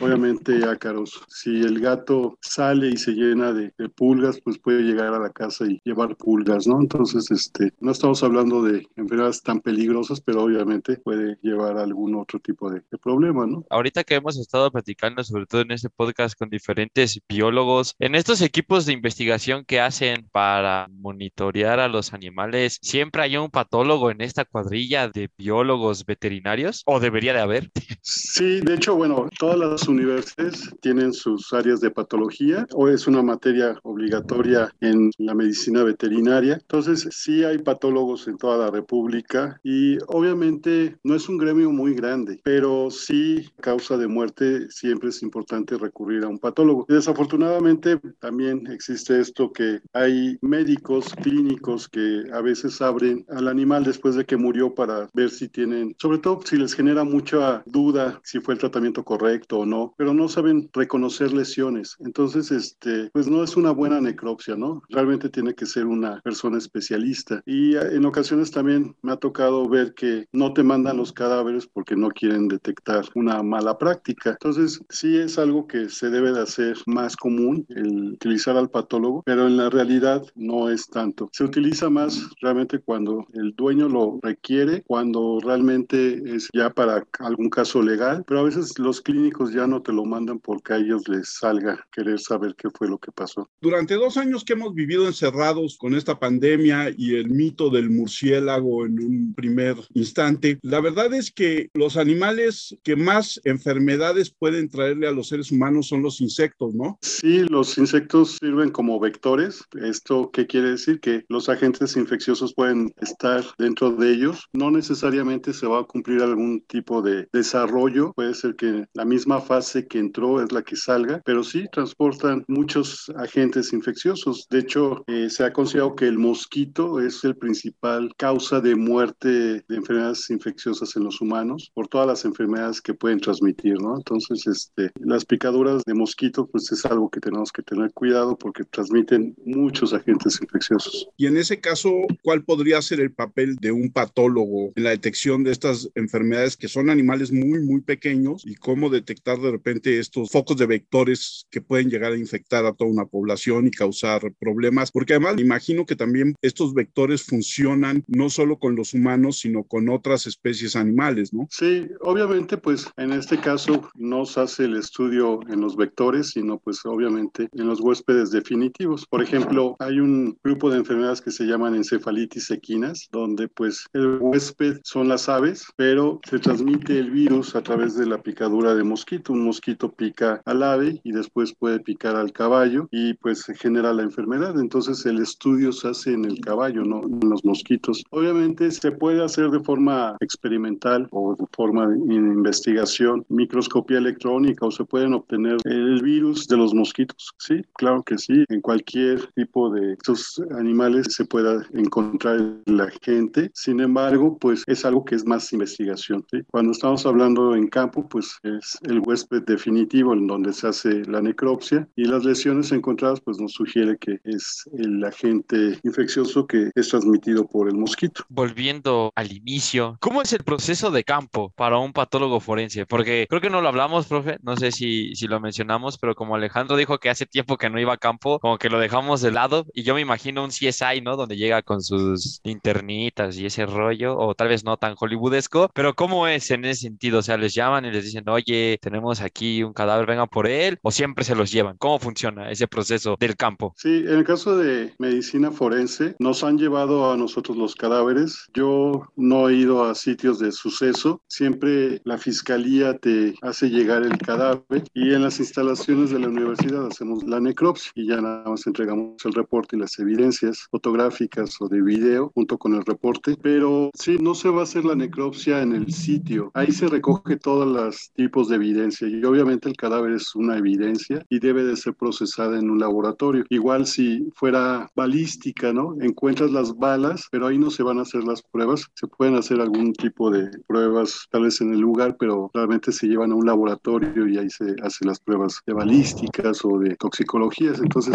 obviamente 0.02 0.64
ácaros. 0.64 1.22
Si 1.28 1.60
el 1.60 1.80
gato 1.80 2.36
sale 2.40 2.88
y 2.88 2.96
se 2.96 3.12
llena 3.12 3.52
de, 3.52 3.72
de 3.78 3.88
pulgas, 3.88 4.40
pues 4.40 4.58
puede 4.58 4.82
llegar 4.82 5.14
a 5.14 5.18
la 5.18 5.30
casa 5.30 5.66
y 5.66 5.80
llevar 5.84 6.16
pulgas, 6.16 6.66
¿no? 6.66 6.80
Entonces, 6.80 7.30
este, 7.30 7.72
no 7.80 7.92
estamos 7.92 8.22
hablando 8.22 8.62
de 8.62 8.86
enfermedades 8.96 9.42
tan 9.42 9.60
peligrosas, 9.60 10.20
pero 10.20 10.42
obviamente 10.42 10.96
puede 10.96 11.38
llevar 11.42 11.78
algún 11.78 12.14
otro 12.14 12.38
tipo 12.40 12.70
de, 12.70 12.82
de 12.90 12.98
problema, 12.98 13.46
¿no? 13.46 13.64
Ahorita 13.70 14.04
que 14.04 14.14
hemos 14.14 14.38
estado 14.38 14.70
platicando, 14.70 15.22
sobre 15.24 15.46
todo 15.46 15.60
en 15.60 15.72
este 15.72 15.90
podcast 15.90 16.38
con 16.38 16.48
diferentes 16.48 17.20
biólogos, 17.28 17.94
en 17.98 18.14
estos 18.14 18.40
equipos 18.40 18.86
de 18.86 18.92
investigación 18.92 19.64
que 19.64 19.80
hacen 19.80 20.28
para 20.32 20.88
monitorear 20.90 21.80
a 21.80 21.88
los 21.88 22.12
animales, 22.12 22.78
¿siempre 22.82 23.22
hay 23.22 23.36
un 23.36 23.50
patólogo 23.50 24.10
en 24.10 24.20
esta 24.20 24.44
cuadrilla 24.44 25.08
de 25.08 25.30
biólogos 25.36 26.04
veterinarios? 26.06 26.82
¿O 26.86 27.00
debería 27.00 27.32
de 27.32 27.40
haber? 27.40 27.70
Sí, 28.00 28.60
de 28.60 28.74
hecho, 28.74 28.94
bueno, 28.94 29.28
todas 29.38 29.58
las 29.58 29.88
universidades 29.88 30.70
tienen 30.80 31.12
sus 31.12 31.52
áreas 31.52 31.80
de 31.80 31.90
patología 31.90 32.66
o 32.72 32.88
es 32.88 33.06
una 33.06 33.22
materia 33.22 33.78
obligatoria 33.82 34.72
en 34.80 35.10
la 35.18 35.34
medicina 35.34 35.82
veterinaria. 35.82 36.54
Entonces, 36.54 37.06
sí 37.10 37.44
hay 37.44 37.58
patólogos 37.58 38.26
en 38.28 38.38
toda 38.38 38.56
la 38.56 38.70
República 38.70 39.60
y 39.62 39.98
obviamente 40.06 40.96
no 41.02 41.14
es 41.14 41.28
un 41.28 41.36
gremio 41.36 41.70
muy 41.70 41.94
grande, 41.94 42.40
pero 42.42 42.77
sí 42.90 43.48
causa 43.60 43.96
de 43.96 44.08
muerte 44.08 44.70
siempre 44.70 45.10
es 45.10 45.22
importante 45.22 45.76
recurrir 45.76 46.24
a 46.24 46.28
un 46.28 46.38
patólogo. 46.38 46.86
Desafortunadamente 46.88 47.98
también 48.20 48.66
existe 48.68 49.20
esto 49.20 49.52
que 49.52 49.80
hay 49.92 50.38
médicos 50.40 51.14
clínicos 51.14 51.88
que 51.88 52.24
a 52.32 52.40
veces 52.40 52.80
abren 52.80 53.24
al 53.28 53.48
animal 53.48 53.84
después 53.84 54.14
de 54.14 54.24
que 54.24 54.36
murió 54.36 54.74
para 54.74 55.08
ver 55.12 55.30
si 55.30 55.48
tienen, 55.48 55.94
sobre 55.98 56.18
todo 56.18 56.40
si 56.44 56.56
les 56.56 56.74
genera 56.74 57.04
mucha 57.04 57.62
duda 57.66 58.20
si 58.22 58.40
fue 58.40 58.54
el 58.54 58.60
tratamiento 58.60 59.04
correcto 59.04 59.58
o 59.60 59.66
no, 59.66 59.94
pero 59.96 60.14
no 60.14 60.28
saben 60.28 60.70
reconocer 60.72 61.32
lesiones. 61.32 61.96
Entonces, 62.00 62.50
este, 62.50 63.10
pues 63.12 63.28
no 63.28 63.42
es 63.42 63.56
una 63.56 63.70
buena 63.70 64.00
necropsia, 64.00 64.56
¿no? 64.56 64.82
Realmente 64.88 65.28
tiene 65.28 65.54
que 65.54 65.66
ser 65.66 65.86
una 65.86 66.20
persona 66.20 66.58
especialista. 66.58 67.42
Y 67.46 67.76
en 67.76 68.04
ocasiones 68.04 68.50
también 68.50 68.94
me 69.02 69.12
ha 69.12 69.16
tocado 69.16 69.68
ver 69.68 69.94
que 69.94 70.26
no 70.32 70.52
te 70.52 70.62
mandan 70.62 70.96
los 70.96 71.12
cadáveres 71.12 71.66
porque 71.66 71.96
no 71.96 72.10
quieren 72.10 72.48
detectar 72.68 73.04
una 73.14 73.42
mala 73.42 73.78
práctica. 73.78 74.30
Entonces, 74.30 74.80
sí 74.90 75.16
es 75.16 75.38
algo 75.38 75.66
que 75.66 75.88
se 75.88 76.10
debe 76.10 76.32
de 76.32 76.42
hacer 76.42 76.76
más 76.86 77.16
común, 77.16 77.66
el 77.70 78.12
utilizar 78.12 78.56
al 78.56 78.70
patólogo, 78.70 79.22
pero 79.24 79.46
en 79.46 79.56
la 79.56 79.70
realidad 79.70 80.22
no 80.34 80.70
es 80.70 80.86
tanto. 80.88 81.30
Se 81.32 81.44
utiliza 81.44 81.88
más 81.88 82.28
realmente 82.40 82.78
cuando 82.78 83.26
el 83.34 83.54
dueño 83.54 83.88
lo 83.88 84.18
requiere, 84.22 84.82
cuando 84.86 85.38
realmente 85.42 86.22
es 86.24 86.48
ya 86.52 86.70
para 86.70 87.06
algún 87.20 87.48
caso 87.48 87.82
legal, 87.82 88.24
pero 88.26 88.40
a 88.40 88.44
veces 88.44 88.78
los 88.78 89.00
clínicos 89.00 89.52
ya 89.52 89.66
no 89.66 89.82
te 89.82 89.92
lo 89.92 90.04
mandan 90.04 90.38
porque 90.38 90.74
a 90.74 90.76
ellos 90.76 91.08
les 91.08 91.28
salga 91.28 91.86
querer 91.92 92.18
saber 92.20 92.54
qué 92.56 92.68
fue 92.70 92.88
lo 92.88 92.98
que 92.98 93.12
pasó. 93.12 93.48
Durante 93.60 93.94
dos 93.94 94.16
años 94.16 94.44
que 94.44 94.52
hemos 94.52 94.74
vivido 94.74 95.06
encerrados 95.06 95.78
con 95.78 95.94
esta 95.94 96.18
pandemia 96.18 96.90
y 96.96 97.14
el 97.14 97.30
mito 97.30 97.70
del 97.70 97.90
murciélago 97.90 98.84
en 98.84 99.00
un 99.00 99.34
primer 99.34 99.76
instante, 99.94 100.58
la 100.62 100.80
verdad 100.80 101.12
es 101.14 101.30
que 101.30 101.70
los 101.74 101.96
animales 101.96 102.57
que 102.82 102.96
más 102.96 103.40
enfermedades 103.44 104.30
pueden 104.30 104.68
traerle 104.68 105.08
a 105.08 105.12
los 105.12 105.28
seres 105.28 105.50
humanos 105.50 105.88
son 105.88 106.02
los 106.02 106.20
insectos, 106.20 106.74
¿no? 106.74 106.98
Sí, 107.02 107.44
los 107.48 107.78
insectos 107.78 108.38
sirven 108.40 108.70
como 108.70 109.00
vectores. 109.00 109.62
¿Esto 109.80 110.30
qué 110.32 110.46
quiere 110.46 110.70
decir? 110.70 111.00
Que 111.00 111.24
los 111.28 111.48
agentes 111.48 111.96
infecciosos 111.96 112.54
pueden 112.54 112.92
estar 113.00 113.44
dentro 113.58 113.90
de 113.92 114.12
ellos. 114.12 114.46
No 114.52 114.70
necesariamente 114.70 115.52
se 115.52 115.66
va 115.66 115.80
a 115.80 115.84
cumplir 115.84 116.22
algún 116.22 116.60
tipo 116.62 117.02
de 117.02 117.28
desarrollo. 117.32 118.12
Puede 118.14 118.34
ser 118.34 118.56
que 118.56 118.86
la 118.94 119.04
misma 119.04 119.40
fase 119.40 119.86
que 119.86 119.98
entró 119.98 120.42
es 120.42 120.52
la 120.52 120.62
que 120.62 120.76
salga, 120.76 121.20
pero 121.24 121.44
sí 121.44 121.66
transportan 121.72 122.44
muchos 122.48 123.10
agentes 123.16 123.72
infecciosos. 123.72 124.46
De 124.50 124.60
hecho, 124.60 125.04
eh, 125.06 125.30
se 125.30 125.44
ha 125.44 125.52
considerado 125.52 125.94
que 125.94 126.06
el 126.06 126.18
mosquito 126.18 127.00
es 127.00 127.24
el 127.24 127.36
principal 127.36 128.12
causa 128.16 128.60
de 128.60 128.74
muerte 128.74 129.28
de 129.68 129.76
enfermedades 129.76 130.30
infecciosas 130.30 130.96
en 130.96 131.04
los 131.04 131.20
humanos 131.20 131.70
por 131.74 131.88
todas 131.88 132.06
las 132.06 132.24
enfermedades 132.24 132.47
que 132.82 132.94
pueden 132.94 133.20
transmitir, 133.20 133.80
¿no? 133.80 133.96
Entonces, 133.96 134.46
este, 134.46 134.90
las 135.00 135.24
picaduras 135.24 135.82
de 135.84 135.94
mosquito, 135.94 136.46
pues 136.46 136.70
es 136.72 136.84
algo 136.86 137.10
que 137.10 137.20
tenemos 137.20 137.52
que 137.52 137.62
tener 137.62 137.92
cuidado 137.92 138.36
porque 138.36 138.64
transmiten 138.64 139.34
muchos 139.44 139.92
agentes 139.92 140.40
infecciosos. 140.40 141.08
Y 141.16 141.26
en 141.26 141.36
ese 141.36 141.60
caso, 141.60 141.92
¿cuál 142.22 142.44
podría 142.44 142.80
ser 142.82 143.00
el 143.00 143.12
papel 143.12 143.56
de 143.56 143.70
un 143.70 143.90
patólogo 143.90 144.72
en 144.76 144.84
la 144.84 144.90
detección 144.90 145.44
de 145.44 145.52
estas 145.52 145.90
enfermedades 145.94 146.56
que 146.56 146.68
son 146.68 146.90
animales 146.90 147.32
muy, 147.32 147.60
muy 147.60 147.80
pequeños 147.80 148.42
y 148.46 148.54
cómo 148.54 148.88
detectar 148.88 149.38
de 149.38 149.50
repente 149.50 149.98
estos 149.98 150.30
focos 150.30 150.56
de 150.56 150.66
vectores 150.66 151.46
que 151.50 151.60
pueden 151.60 151.90
llegar 151.90 152.12
a 152.12 152.16
infectar 152.16 152.64
a 152.64 152.72
toda 152.72 152.90
una 152.90 153.06
población 153.06 153.66
y 153.66 153.70
causar 153.70 154.32
problemas? 154.38 154.90
Porque 154.90 155.14
además 155.14 155.36
me 155.36 155.42
imagino 155.42 155.86
que 155.86 155.96
también 155.96 156.34
estos 156.42 156.74
vectores 156.74 157.22
funcionan 157.22 158.04
no 158.06 158.30
solo 158.30 158.58
con 158.58 158.74
los 158.74 158.94
humanos, 158.94 159.40
sino 159.40 159.64
con 159.64 159.88
otras 159.88 160.26
especies 160.26 160.76
animales, 160.76 161.32
¿no? 161.32 161.46
Sí, 161.50 161.88
obviamente, 162.00 162.27
pues 162.62 162.86
en 162.98 163.12
este 163.12 163.38
caso 163.38 163.88
no 163.94 164.26
se 164.26 164.40
hace 164.40 164.64
el 164.64 164.76
estudio 164.76 165.40
en 165.48 165.62
los 165.62 165.76
vectores, 165.76 166.30
sino 166.30 166.58
pues 166.58 166.84
obviamente 166.84 167.48
en 167.52 167.66
los 167.66 167.80
huéspedes 167.80 168.30
definitivos. 168.30 169.06
Por 169.06 169.22
ejemplo, 169.22 169.76
hay 169.78 169.98
un 169.98 170.36
grupo 170.44 170.70
de 170.70 170.78
enfermedades 170.78 171.22
que 171.22 171.30
se 171.30 171.44
llaman 171.44 171.74
encefalitis 171.74 172.50
equinas, 172.50 173.08
donde 173.10 173.48
pues 173.48 173.86
el 173.94 174.18
huésped 174.20 174.80
son 174.84 175.08
las 175.08 175.28
aves, 175.28 175.66
pero 175.76 176.20
se 176.28 176.38
transmite 176.38 176.98
el 176.98 177.10
virus 177.10 177.56
a 177.56 177.62
través 177.62 177.96
de 177.96 178.06
la 178.06 178.22
picadura 178.22 178.74
de 178.74 178.84
mosquito. 178.84 179.32
Un 179.32 179.44
mosquito 179.44 179.90
pica 179.90 180.42
al 180.44 180.62
ave 180.62 181.00
y 181.04 181.12
después 181.12 181.54
puede 181.54 181.80
picar 181.80 182.16
al 182.16 182.32
caballo 182.32 182.88
y 182.90 183.14
pues 183.14 183.40
se 183.40 183.54
genera 183.54 183.94
la 183.94 184.02
enfermedad. 184.02 184.58
Entonces 184.60 185.06
el 185.06 185.18
estudio 185.18 185.72
se 185.72 185.88
hace 185.88 186.12
en 186.12 186.26
el 186.26 186.40
caballo, 186.40 186.84
no 186.84 187.02
en 187.04 187.30
los 187.30 187.42
mosquitos. 187.44 188.04
Obviamente 188.10 188.70
se 188.70 188.92
puede 188.92 189.24
hacer 189.24 189.50
de 189.50 189.60
forma 189.60 190.16
experimental 190.20 191.08
o 191.10 191.34
de 191.34 191.46
forma 191.52 191.86
de 191.86 192.17
investigación, 192.26 193.24
microscopía 193.28 193.98
electrónica 193.98 194.66
o 194.66 194.70
se 194.70 194.84
pueden 194.84 195.14
obtener 195.14 195.58
el 195.64 196.02
virus 196.02 196.46
de 196.48 196.56
los 196.56 196.74
mosquitos. 196.74 197.30
Sí, 197.38 197.62
claro 197.74 198.02
que 198.02 198.18
sí. 198.18 198.44
En 198.48 198.60
cualquier 198.60 199.26
tipo 199.34 199.70
de 199.70 199.92
estos 199.92 200.40
animales 200.58 201.06
se 201.10 201.24
pueda 201.24 201.66
encontrar 201.72 202.40
la 202.66 202.90
gente. 203.02 203.50
Sin 203.54 203.80
embargo, 203.80 204.38
pues 204.38 204.62
es 204.66 204.84
algo 204.84 205.04
que 205.04 205.14
es 205.14 205.24
más 205.24 205.52
investigación. 205.52 206.24
¿sí? 206.30 206.38
Cuando 206.50 206.72
estamos 206.72 207.04
hablando 207.06 207.54
en 207.54 207.68
campo, 207.68 208.08
pues 208.08 208.38
es 208.42 208.78
el 208.82 209.00
huésped 209.00 209.42
definitivo 209.42 210.12
en 210.12 210.26
donde 210.26 210.52
se 210.52 210.68
hace 210.68 211.04
la 211.04 211.20
necropsia 211.20 211.88
y 211.96 212.04
las 212.04 212.24
lesiones 212.24 212.72
encontradas 212.72 213.20
pues 213.20 213.38
nos 213.38 213.52
sugiere 213.52 213.96
que 213.98 214.18
es 214.24 214.68
el 214.76 215.02
agente 215.04 215.78
infeccioso 215.82 216.46
que 216.46 216.70
es 216.74 216.88
transmitido 216.88 217.46
por 217.46 217.68
el 217.68 217.76
mosquito. 217.76 218.24
Volviendo 218.28 219.12
al 219.14 219.32
inicio, 219.32 219.96
¿cómo 220.00 220.22
es 220.22 220.32
el 220.32 220.44
proceso 220.44 220.90
de 220.90 221.04
campo 221.04 221.52
para 221.56 221.78
un 221.78 221.92
patólogo 222.08 222.40
forense? 222.40 222.86
Porque 222.86 223.26
creo 223.28 223.40
que 223.40 223.50
no 223.50 223.60
lo 223.60 223.68
hablamos, 223.68 224.06
profe, 224.06 224.38
no 224.42 224.56
sé 224.56 224.72
si, 224.72 225.14
si 225.14 225.26
lo 225.26 225.40
mencionamos, 225.40 225.98
pero 225.98 226.14
como 226.14 226.34
Alejandro 226.34 226.76
dijo 226.76 226.98
que 226.98 227.10
hace 227.10 227.26
tiempo 227.26 227.58
que 227.58 227.68
no 227.68 227.78
iba 227.78 227.92
a 227.92 227.98
campo, 227.98 228.38
como 228.40 228.56
que 228.56 228.70
lo 228.70 228.78
dejamos 228.78 229.20
de 229.20 229.30
lado 229.30 229.66
y 229.74 229.82
yo 229.82 229.94
me 229.94 230.00
imagino 230.00 230.42
un 230.42 230.50
CSI, 230.50 231.02
¿no? 231.02 231.16
Donde 231.16 231.36
llega 231.36 231.62
con 231.62 231.82
sus 231.82 232.40
linternitas 232.44 233.36
y 233.36 233.44
ese 233.46 233.66
rollo, 233.66 234.16
o 234.16 234.34
tal 234.34 234.48
vez 234.48 234.64
no 234.64 234.78
tan 234.78 234.94
hollywoodesco, 234.94 235.70
pero 235.74 235.94
¿cómo 235.94 236.26
es 236.26 236.50
en 236.50 236.64
ese 236.64 236.82
sentido? 236.82 237.18
O 237.18 237.22
sea, 237.22 237.36
les 237.36 237.54
llaman 237.54 237.84
y 237.84 237.90
les 237.90 238.04
dicen, 238.04 238.26
oye, 238.28 238.78
tenemos 238.80 239.20
aquí 239.20 239.62
un 239.62 239.74
cadáver, 239.74 240.06
vengan 240.06 240.28
por 240.28 240.46
él, 240.46 240.78
o 240.82 240.90
siempre 240.90 241.24
se 241.24 241.34
los 241.34 241.52
llevan. 241.52 241.76
¿Cómo 241.76 241.98
funciona 241.98 242.50
ese 242.50 242.66
proceso 242.66 243.16
del 243.20 243.36
campo? 243.36 243.74
Sí, 243.76 244.04
en 244.06 244.14
el 244.14 244.24
caso 244.24 244.56
de 244.56 244.94
medicina 244.98 245.50
forense, 245.50 246.16
nos 246.18 246.42
han 246.42 246.56
llevado 246.56 247.12
a 247.12 247.16
nosotros 247.16 247.56
los 247.56 247.74
cadáveres. 247.74 248.48
Yo 248.54 249.12
no 249.16 249.48
he 249.48 249.54
ido 249.54 249.84
a 249.84 249.94
sitios 249.94 250.38
de 250.38 250.52
suceso, 250.52 251.22
siempre 251.28 251.97
la 252.04 252.18
fiscalía 252.18 252.96
te 252.98 253.34
hace 253.42 253.70
llegar 253.70 254.02
el 254.02 254.18
cadáver 254.18 254.84
y 254.94 255.12
en 255.12 255.22
las 255.22 255.38
instalaciones 255.40 256.10
de 256.10 256.18
la 256.18 256.28
universidad 256.28 256.86
hacemos 256.86 257.24
la 257.24 257.40
necropsia 257.40 257.92
y 257.94 258.06
ya 258.08 258.20
nada 258.20 258.48
más 258.48 258.66
entregamos 258.66 259.24
el 259.24 259.32
reporte 259.32 259.76
y 259.76 259.80
las 259.80 259.98
evidencias 259.98 260.66
fotográficas 260.70 261.56
o 261.60 261.68
de 261.68 261.82
video 261.82 262.30
junto 262.34 262.58
con 262.58 262.74
el 262.74 262.84
reporte, 262.84 263.36
pero 263.40 263.90
sí, 263.94 264.18
no 264.20 264.34
se 264.34 264.48
va 264.48 264.60
a 264.60 264.64
hacer 264.64 264.84
la 264.84 264.94
necropsia 264.94 265.62
en 265.62 265.72
el 265.72 265.92
sitio, 265.92 266.50
ahí 266.54 266.72
se 266.72 266.88
recoge 266.88 267.36
todos 267.36 267.66
los 267.66 268.10
tipos 268.14 268.48
de 268.48 268.56
evidencia 268.56 269.08
y 269.08 269.24
obviamente 269.24 269.68
el 269.68 269.76
cadáver 269.76 270.12
es 270.12 270.34
una 270.34 270.56
evidencia 270.58 271.24
y 271.28 271.38
debe 271.38 271.64
de 271.64 271.76
ser 271.76 271.94
procesada 271.94 272.58
en 272.58 272.70
un 272.70 272.78
laboratorio. 272.78 273.44
Igual 273.48 273.86
si 273.86 274.28
fuera 274.34 274.90
balística, 274.94 275.72
¿no? 275.72 275.96
Encuentras 276.00 276.50
las 276.50 276.76
balas, 276.76 277.26
pero 277.30 277.46
ahí 277.46 277.58
no 277.58 277.70
se 277.70 277.82
van 277.82 277.98
a 277.98 278.02
hacer 278.02 278.24
las 278.24 278.42
pruebas, 278.42 278.86
se 278.94 279.06
pueden 279.06 279.36
hacer 279.36 279.60
algún 279.60 279.92
tipo 279.92 280.30
de 280.30 280.50
pruebas 280.66 281.26
tal 281.30 281.42
vez 281.42 281.60
en 281.60 281.72
el 281.72 281.84
lugar, 281.88 282.16
pero 282.18 282.50
realmente 282.54 282.92
se 282.92 283.06
llevan 283.06 283.32
a 283.32 283.34
un 283.34 283.46
laboratorio 283.46 284.28
y 284.28 284.38
ahí 284.38 284.50
se 284.50 284.76
hacen 284.82 285.08
las 285.08 285.20
pruebas 285.20 285.60
de 285.66 285.72
balísticas 285.72 286.64
o 286.64 286.78
de 286.78 286.96
toxicologías. 286.96 287.80
Entonces, 287.80 288.14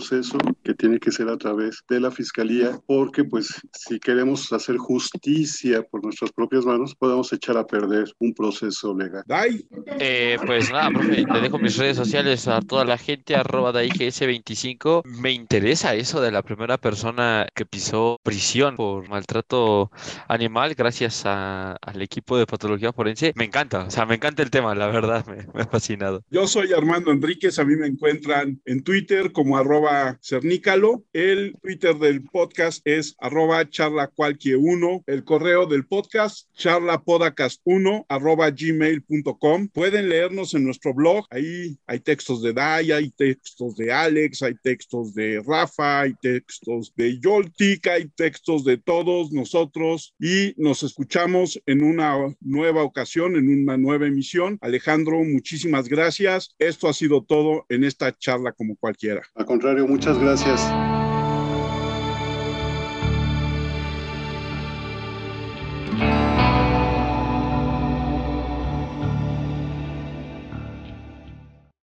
que 0.63 0.73
tiene 0.73 0.99
que 0.99 1.11
ser 1.11 1.29
a 1.29 1.37
través 1.37 1.83
de 1.89 1.99
la 1.99 2.11
fiscalía 2.11 2.79
porque 2.85 3.23
pues 3.23 3.61
si 3.73 3.99
queremos 3.99 4.51
hacer 4.51 4.77
justicia 4.77 5.83
por 5.83 6.03
nuestras 6.03 6.31
propias 6.31 6.65
manos, 6.65 6.95
podemos 6.95 7.31
echar 7.31 7.57
a 7.57 7.65
perder 7.65 8.11
un 8.19 8.33
proceso 8.33 8.95
legal. 8.95 9.23
Dai. 9.27 9.65
Eh, 9.99 10.37
pues 10.45 10.71
nada, 10.71 10.89
profe, 10.89 11.25
te 11.25 11.41
dejo 11.41 11.59
mis 11.59 11.77
redes 11.77 11.97
sociales 11.97 12.47
a 12.47 12.61
toda 12.61 12.85
la 12.85 12.97
gente, 12.97 13.35
arroba 13.35 13.71
DaiGS25. 13.71 15.03
Me 15.05 15.31
interesa 15.31 15.95
eso 15.95 16.21
de 16.21 16.31
la 16.31 16.41
primera 16.41 16.77
persona 16.77 17.47
que 17.55 17.65
pisó 17.65 18.19
prisión 18.23 18.75
por 18.75 19.07
maltrato 19.09 19.91
animal 20.27 20.75
gracias 20.75 21.23
al 21.25 22.01
equipo 22.01 22.37
de 22.37 22.45
patología 22.45 22.91
forense. 22.91 23.33
Me 23.35 23.45
encanta, 23.45 23.85
o 23.85 23.91
sea, 23.91 24.05
me 24.05 24.15
encanta 24.15 24.43
el 24.43 24.49
tema, 24.49 24.75
la 24.75 24.87
verdad, 24.87 25.25
me, 25.27 25.47
me 25.53 25.61
ha 25.61 25.67
fascinado. 25.67 26.23
Yo 26.29 26.47
soy 26.47 26.73
Armando 26.73 27.11
Enríquez, 27.11 27.59
a 27.59 27.65
mí 27.65 27.75
me 27.75 27.87
encuentran 27.87 28.59
en 28.65 28.83
Twitter 28.83 29.31
como 29.31 29.57
arroba 29.57 29.84
cernícalo. 30.21 31.03
El 31.13 31.55
Twitter 31.61 31.95
del 31.95 32.23
podcast 32.23 32.81
es 32.85 33.15
arroba 33.19 33.63
charlacualquie1. 33.65 35.03
El 35.07 35.23
correo 35.23 35.65
del 35.65 35.85
podcast 35.85 36.47
charlapodcast1 36.57 38.05
arroba 38.09 38.49
gmail.com. 38.51 39.67
Pueden 39.69 40.09
leernos 40.09 40.53
en 40.53 40.63
nuestro 40.63 40.93
blog. 40.93 41.25
Ahí 41.29 41.77
hay 41.87 41.99
textos 41.99 42.41
de 42.41 42.53
Daya, 42.53 42.97
hay 42.97 43.11
textos 43.11 43.75
de 43.75 43.91
Alex, 43.91 44.41
hay 44.43 44.55
textos 44.55 45.13
de 45.13 45.43
Rafa, 45.45 46.01
hay 46.01 46.13
textos 46.21 46.93
de 46.95 47.19
Yoltik, 47.19 47.87
hay 47.87 48.07
textos 48.15 48.63
de 48.63 48.77
todos 48.77 49.31
nosotros 49.31 50.13
y 50.19 50.53
nos 50.57 50.83
escuchamos 50.83 51.61
en 51.65 51.83
una 51.83 52.15
nueva 52.41 52.83
ocasión, 52.83 53.35
en 53.35 53.49
una 53.63 53.77
nueva 53.77 54.07
emisión. 54.07 54.57
Alejandro, 54.61 55.23
muchísimas 55.23 55.87
gracias. 55.87 56.55
Esto 56.59 56.87
ha 56.87 56.93
sido 56.93 57.23
todo 57.23 57.65
en 57.69 57.83
esta 57.83 58.17
charla 58.17 58.51
como 58.51 58.75
cualquiera. 58.75 59.21
Al 59.35 59.45
muchas 59.83 60.17
gracias. 60.17 60.61